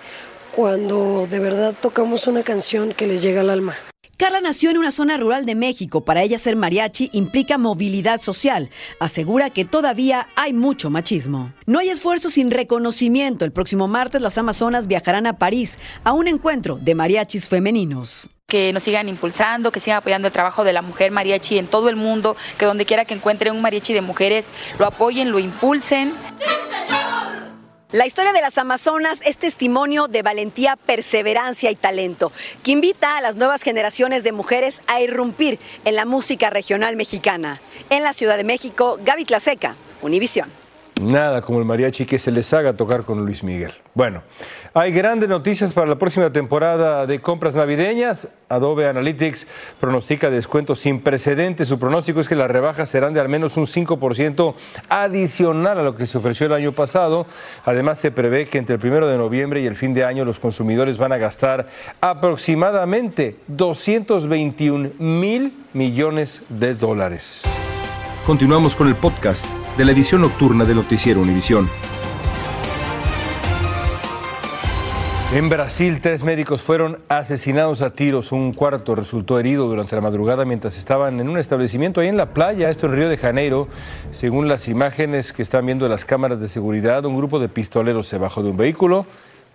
cuando 0.54 1.26
de 1.26 1.38
verdad 1.38 1.74
tocamos 1.80 2.26
una 2.26 2.42
canción 2.42 2.92
que 2.92 3.06
les 3.06 3.22
llega 3.22 3.40
al 3.40 3.50
alma. 3.50 3.76
Carla 4.22 4.40
nació 4.40 4.70
en 4.70 4.78
una 4.78 4.92
zona 4.92 5.16
rural 5.16 5.46
de 5.46 5.56
México. 5.56 6.04
Para 6.04 6.22
ella 6.22 6.38
ser 6.38 6.54
mariachi 6.54 7.10
implica 7.12 7.58
movilidad 7.58 8.20
social. 8.20 8.70
Asegura 9.00 9.50
que 9.50 9.64
todavía 9.64 10.28
hay 10.36 10.52
mucho 10.52 10.90
machismo. 10.90 11.52
No 11.66 11.80
hay 11.80 11.88
esfuerzo 11.88 12.30
sin 12.30 12.52
reconocimiento. 12.52 13.44
El 13.44 13.50
próximo 13.50 13.88
martes 13.88 14.20
las 14.20 14.38
Amazonas 14.38 14.86
viajarán 14.86 15.26
a 15.26 15.38
París 15.38 15.76
a 16.04 16.12
un 16.12 16.28
encuentro 16.28 16.78
de 16.80 16.94
mariachis 16.94 17.48
femeninos 17.48 18.30
que 18.52 18.70
nos 18.74 18.82
sigan 18.82 19.08
impulsando, 19.08 19.72
que 19.72 19.80
sigan 19.80 19.96
apoyando 19.96 20.28
el 20.28 20.32
trabajo 20.32 20.62
de 20.62 20.74
la 20.74 20.82
mujer 20.82 21.10
mariachi 21.10 21.56
en 21.56 21.66
todo 21.66 21.88
el 21.88 21.96
mundo, 21.96 22.36
que 22.58 22.66
donde 22.66 22.84
quiera 22.84 23.06
que 23.06 23.14
encuentren 23.14 23.54
un 23.54 23.62
mariachi 23.62 23.94
de 23.94 24.02
mujeres, 24.02 24.48
lo 24.78 24.84
apoyen, 24.84 25.30
lo 25.30 25.38
impulsen. 25.38 26.12
La 27.92 28.06
historia 28.06 28.32
de 28.32 28.40
las 28.40 28.56
Amazonas 28.56 29.20
es 29.22 29.36
testimonio 29.36 30.08
de 30.08 30.22
valentía, 30.22 30.76
perseverancia 30.76 31.70
y 31.70 31.74
talento, 31.74 32.32
que 32.62 32.70
invita 32.70 33.18
a 33.18 33.20
las 33.20 33.36
nuevas 33.36 33.62
generaciones 33.62 34.24
de 34.24 34.32
mujeres 34.32 34.80
a 34.86 35.02
irrumpir 35.02 35.58
en 35.84 35.96
la 35.96 36.06
música 36.06 36.48
regional 36.48 36.96
mexicana. 36.96 37.60
En 37.90 38.02
la 38.02 38.14
Ciudad 38.14 38.38
de 38.38 38.44
México, 38.44 38.98
Gaby 39.04 39.26
Tlaseca, 39.26 39.76
Univisión. 40.00 40.61
Nada 41.02 41.42
como 41.42 41.58
el 41.58 41.64
mariachi 41.64 42.06
que 42.06 42.18
se 42.18 42.30
les 42.30 42.52
haga 42.54 42.74
tocar 42.74 43.02
con 43.02 43.18
Luis 43.24 43.42
Miguel. 43.42 43.72
Bueno, 43.92 44.22
hay 44.72 44.92
grandes 44.92 45.28
noticias 45.28 45.72
para 45.72 45.88
la 45.88 45.96
próxima 45.96 46.32
temporada 46.32 47.06
de 47.06 47.20
compras 47.20 47.54
navideñas. 47.54 48.28
Adobe 48.48 48.86
Analytics 48.86 49.46
pronostica 49.80 50.30
descuentos 50.30 50.78
sin 50.78 51.00
precedentes. 51.00 51.68
Su 51.68 51.78
pronóstico 51.78 52.20
es 52.20 52.28
que 52.28 52.36
las 52.36 52.50
rebajas 52.50 52.88
serán 52.88 53.14
de 53.14 53.20
al 53.20 53.28
menos 53.28 53.56
un 53.56 53.66
5% 53.66 54.54
adicional 54.88 55.78
a 55.78 55.82
lo 55.82 55.96
que 55.96 56.06
se 56.06 56.18
ofreció 56.18 56.46
el 56.46 56.52
año 56.52 56.72
pasado. 56.72 57.26
Además, 57.64 57.98
se 57.98 58.12
prevé 58.12 58.46
que 58.46 58.58
entre 58.58 58.74
el 58.74 58.80
primero 58.80 59.08
de 59.08 59.18
noviembre 59.18 59.60
y 59.60 59.66
el 59.66 59.74
fin 59.74 59.94
de 59.94 60.04
año 60.04 60.24
los 60.24 60.38
consumidores 60.38 60.98
van 60.98 61.12
a 61.12 61.16
gastar 61.16 61.66
aproximadamente 62.00 63.36
221 63.48 64.90
mil 64.98 65.52
millones 65.72 66.42
de 66.48 66.74
dólares. 66.74 67.42
Continuamos 68.26 68.76
con 68.76 68.86
el 68.86 68.94
podcast 68.94 69.46
de 69.76 69.84
la 69.84 69.90
edición 69.90 70.20
nocturna 70.20 70.64
de 70.64 70.76
Noticiero 70.76 71.20
Univisión. 71.20 71.68
En 75.34 75.48
Brasil, 75.48 76.00
tres 76.00 76.22
médicos 76.22 76.62
fueron 76.62 77.00
asesinados 77.08 77.82
a 77.82 77.90
tiros. 77.90 78.30
Un 78.30 78.52
cuarto 78.52 78.94
resultó 78.94 79.40
herido 79.40 79.66
durante 79.66 79.96
la 79.96 80.02
madrugada 80.02 80.44
mientras 80.44 80.78
estaban 80.78 81.18
en 81.18 81.28
un 81.28 81.36
establecimiento 81.36 82.00
ahí 82.00 82.06
en 82.06 82.16
la 82.16 82.32
playa, 82.32 82.70
esto 82.70 82.86
en 82.86 82.92
Río 82.92 83.08
de 83.08 83.16
Janeiro. 83.16 83.66
Según 84.12 84.46
las 84.46 84.68
imágenes 84.68 85.32
que 85.32 85.42
están 85.42 85.66
viendo 85.66 85.88
las 85.88 86.04
cámaras 86.04 86.40
de 86.40 86.48
seguridad, 86.48 87.04
un 87.04 87.16
grupo 87.16 87.40
de 87.40 87.48
pistoleros 87.48 88.06
se 88.06 88.18
bajó 88.18 88.44
de 88.44 88.50
un 88.50 88.56
vehículo, 88.56 89.04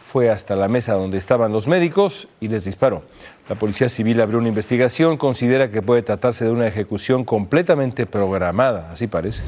fue 0.08 0.30
hasta 0.30 0.56
la 0.56 0.70
mesa 0.70 0.94
donde 0.94 1.18
estaban 1.18 1.52
los 1.52 1.68
médicos 1.68 2.30
y 2.40 2.48
les 2.48 2.64
disparó. 2.64 3.04
La 3.50 3.56
Policía 3.56 3.90
Civil 3.90 4.22
abrió 4.22 4.40
una 4.40 4.48
investigación, 4.48 5.18
considera 5.18 5.70
que 5.70 5.82
puede 5.82 6.02
tratarse 6.02 6.46
de 6.46 6.52
una 6.52 6.66
ejecución 6.66 7.26
completamente 7.26 8.06
programada, 8.06 8.90
así 8.94 9.08
parece. 9.08 9.44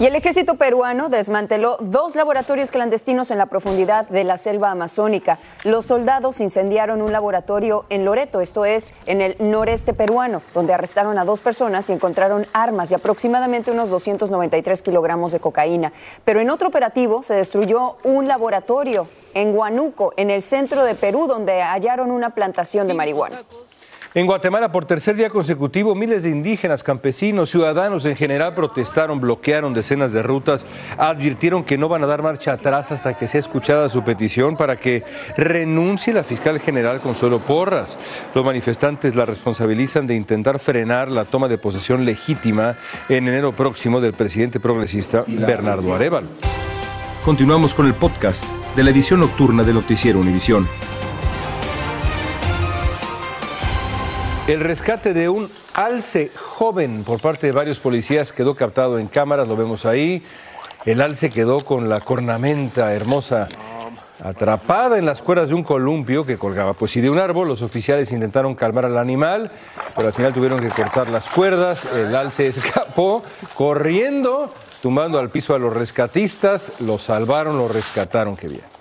Y 0.00 0.06
el 0.06 0.16
ejército 0.16 0.54
peruano 0.54 1.10
desmanteló 1.10 1.76
dos 1.78 2.16
laboratorios 2.16 2.70
clandestinos 2.70 3.30
en 3.30 3.36
la 3.36 3.44
profundidad 3.44 4.08
de 4.08 4.24
la 4.24 4.38
selva 4.38 4.70
amazónica. 4.70 5.38
Los 5.62 5.84
soldados 5.84 6.40
incendiaron 6.40 7.02
un 7.02 7.12
laboratorio 7.12 7.84
en 7.90 8.06
Loreto, 8.06 8.40
esto 8.40 8.64
es, 8.64 8.94
en 9.04 9.20
el 9.20 9.36
noreste 9.38 9.92
peruano, 9.92 10.40
donde 10.54 10.72
arrestaron 10.72 11.18
a 11.18 11.26
dos 11.26 11.42
personas 11.42 11.90
y 11.90 11.92
encontraron 11.92 12.46
armas 12.54 12.90
y 12.90 12.94
aproximadamente 12.94 13.72
unos 13.72 13.90
293 13.90 14.80
kilogramos 14.80 15.32
de 15.32 15.40
cocaína. 15.40 15.92
Pero 16.24 16.40
en 16.40 16.48
otro 16.48 16.68
operativo 16.68 17.22
se 17.22 17.34
destruyó 17.34 17.98
un 18.02 18.26
laboratorio 18.26 19.06
en 19.34 19.54
Huánuco, 19.54 20.14
en 20.16 20.30
el 20.30 20.40
centro 20.40 20.82
de 20.82 20.94
Perú, 20.94 21.26
donde 21.26 21.60
hallaron 21.60 22.10
una 22.10 22.30
plantación 22.30 22.88
de 22.88 22.94
marihuana. 22.94 23.44
En 24.12 24.26
Guatemala, 24.26 24.72
por 24.72 24.86
tercer 24.86 25.14
día 25.14 25.30
consecutivo, 25.30 25.94
miles 25.94 26.24
de 26.24 26.30
indígenas, 26.30 26.82
campesinos, 26.82 27.48
ciudadanos 27.48 28.04
en 28.06 28.16
general 28.16 28.56
protestaron, 28.56 29.20
bloquearon 29.20 29.72
decenas 29.72 30.12
de 30.12 30.20
rutas, 30.20 30.66
advirtieron 30.98 31.62
que 31.62 31.78
no 31.78 31.88
van 31.88 32.02
a 32.02 32.08
dar 32.08 32.20
marcha 32.20 32.54
atrás 32.54 32.90
hasta 32.90 33.16
que 33.16 33.28
sea 33.28 33.38
escuchada 33.38 33.88
su 33.88 34.02
petición 34.02 34.56
para 34.56 34.80
que 34.80 35.04
renuncie 35.36 36.12
la 36.12 36.24
fiscal 36.24 36.58
general 36.58 37.00
Consuelo 37.00 37.38
Porras. 37.38 37.96
Los 38.34 38.44
manifestantes 38.44 39.14
la 39.14 39.26
responsabilizan 39.26 40.08
de 40.08 40.16
intentar 40.16 40.58
frenar 40.58 41.08
la 41.08 41.24
toma 41.24 41.46
de 41.46 41.58
posesión 41.58 42.04
legítima 42.04 42.74
en 43.08 43.28
enero 43.28 43.52
próximo 43.52 44.00
del 44.00 44.14
presidente 44.14 44.58
progresista 44.58 45.22
Bernardo 45.28 45.94
Arevalo. 45.94 46.26
Continuamos 47.24 47.74
con 47.74 47.86
el 47.86 47.94
podcast 47.94 48.44
de 48.74 48.82
la 48.82 48.90
edición 48.90 49.20
nocturna 49.20 49.62
de 49.62 49.72
Noticiero 49.72 50.18
Univisión. 50.18 50.66
El 54.50 54.58
rescate 54.58 55.14
de 55.14 55.28
un 55.28 55.48
alce 55.74 56.28
joven 56.34 57.04
por 57.04 57.20
parte 57.20 57.46
de 57.46 57.52
varios 57.52 57.78
policías 57.78 58.32
quedó 58.32 58.56
captado 58.56 58.98
en 58.98 59.06
cámaras, 59.06 59.46
lo 59.46 59.54
vemos 59.54 59.86
ahí. 59.86 60.24
El 60.84 61.00
alce 61.02 61.30
quedó 61.30 61.60
con 61.60 61.88
la 61.88 62.00
cornamenta 62.00 62.92
hermosa 62.92 63.48
Atrapada 64.24 64.98
en 64.98 65.06
las 65.06 65.22
cuerdas 65.22 65.50
de 65.50 65.54
un 65.54 65.62
columpio 65.62 66.26
que 66.26 66.36
colgaba 66.36 66.72
pues 66.72 66.96
y 66.96 67.00
de 67.00 67.08
un 67.08 67.20
árbol, 67.20 67.46
los 67.46 67.62
oficiales 67.62 68.10
intentaron 68.10 68.56
calmar 68.56 68.86
al 68.86 68.98
animal, 68.98 69.46
pero 69.94 70.08
al 70.08 70.14
final 70.14 70.34
tuvieron 70.34 70.58
que 70.58 70.68
cortar 70.68 71.08
las 71.10 71.28
cuerdas, 71.28 71.94
el 71.94 72.12
alce 72.16 72.46
escapó 72.48 73.22
corriendo, 73.54 74.52
tumbando 74.82 75.20
al 75.20 75.30
piso 75.30 75.54
a 75.54 75.60
los 75.60 75.72
rescatistas, 75.72 76.72
lo 76.80 76.98
salvaron, 76.98 77.56
lo 77.56 77.68
rescataron, 77.68 78.36
qué 78.36 78.48
bien. 78.48 78.79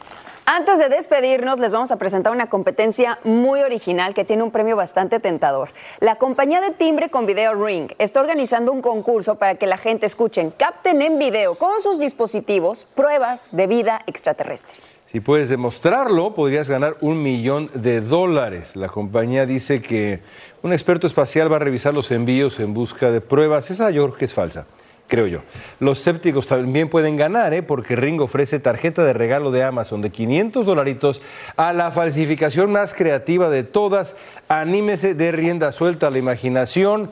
Antes 0.52 0.80
de 0.80 0.90
despedirnos, 0.90 1.60
les 1.60 1.72
vamos 1.72 1.92
a 1.92 1.98
presentar 1.98 2.34
una 2.34 2.50
competencia 2.50 3.20
muy 3.24 3.62
original 3.62 4.16
que 4.16 4.26
tiene 4.26 4.42
un 4.42 4.50
premio 4.50 4.76
bastante 4.76 5.20
tentador. 5.20 5.70
La 6.00 6.16
compañía 6.16 6.60
de 6.60 6.72
timbre 6.72 7.12
con 7.12 7.28
video 7.28 7.54
Ring 7.54 7.92
está 8.00 8.20
organizando 8.20 8.72
un 8.72 8.82
concurso 8.82 9.36
para 9.36 9.54
que 9.54 9.68
la 9.68 9.78
gente 9.78 10.08
escuchen, 10.08 10.50
capten 10.50 11.04
en 11.04 11.20
video 11.20 11.54
con 11.54 11.80
sus 11.82 12.00
dispositivos 12.00 12.88
pruebas 12.96 13.56
de 13.56 13.68
vida 13.68 14.02
extraterrestre. 14.08 14.80
Si 15.12 15.20
puedes 15.20 15.50
demostrarlo, 15.50 16.34
podrías 16.34 16.68
ganar 16.68 16.98
un 17.02 17.22
millón 17.22 17.70
de 17.76 18.02
dólares. 18.02 18.76
La 18.76 18.88
compañía 18.88 19.46
dice 19.46 19.84
que 19.84 20.22
un 20.64 20.74
experto 20.74 21.06
espacial 21.06 21.52
va 21.52 21.58
a 21.58 21.60
revisar 21.60 21.94
los 21.94 22.10
envíos 22.10 22.60
en 22.60 22.74
busca 22.74 23.12
de 23.12 23.22
pruebas. 23.22 23.70
Esa 23.70 23.92
yo 23.92 24.12
es 24.20 24.34
falsa 24.34 24.66
creo 25.10 25.28
yo. 25.28 25.42
Los 25.82 26.00
sépticos 26.00 26.48
también 26.48 26.90
pueden 26.90 27.18
ganar, 27.18 27.54
¿eh? 27.54 27.62
porque 27.62 27.98
Ring 27.98 28.22
ofrece 28.22 28.60
tarjeta 28.60 29.04
de 29.04 29.12
regalo 29.12 29.52
de 29.52 29.64
Amazon 29.64 30.02
de 30.02 30.12
500 30.12 30.66
dolaritos 30.66 31.22
a 31.58 31.74
la 31.74 31.92
falsificación 31.92 32.72
más 32.72 32.94
creativa 32.94 33.50
de 33.50 33.64
todas. 33.64 34.16
Anímese 34.48 35.16
de 35.16 35.34
rienda 35.34 35.74
suelta 35.74 36.08
a 36.08 36.12
la 36.12 36.20
imaginación. 36.20 37.12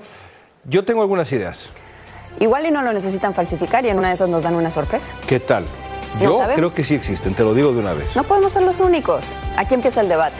Yo 0.64 0.86
tengo 0.86 1.02
algunas 1.02 1.32
ideas. 1.34 1.70
Igual 2.40 2.68
y 2.68 2.72
no 2.72 2.82
lo 2.84 2.94
necesitan 2.94 3.34
falsificar 3.34 3.84
y 3.86 3.90
en 3.90 3.98
una 3.98 4.10
de 4.10 4.14
esas 4.14 4.30
nos 4.30 4.44
dan 4.44 4.56
una 4.56 4.72
sorpresa. 4.72 5.12
¿Qué 5.28 5.40
tal? 5.40 5.66
Yo 6.22 6.40
creo 6.56 6.70
que 6.70 6.84
sí 6.84 6.96
existen, 6.96 7.34
te 7.34 7.44
lo 7.44 7.54
digo 7.54 7.74
de 7.74 7.80
una 7.80 7.94
vez. 7.94 8.16
No 8.16 8.24
podemos 8.24 8.54
ser 8.54 8.64
los 8.64 8.80
únicos. 8.80 9.26
Aquí 9.58 9.74
empieza 9.74 10.02
el 10.02 10.10
debate. 10.10 10.38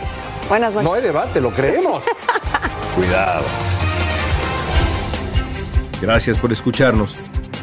Buenas 0.48 0.74
noches. 0.74 0.88
No 0.88 0.96
hay 0.96 1.02
debate, 1.02 1.42
lo 1.42 1.52
creemos. 1.52 2.04
Cuidado. 2.96 3.44
Gracias 6.02 6.38
por 6.38 6.52
escucharnos. 6.52 7.18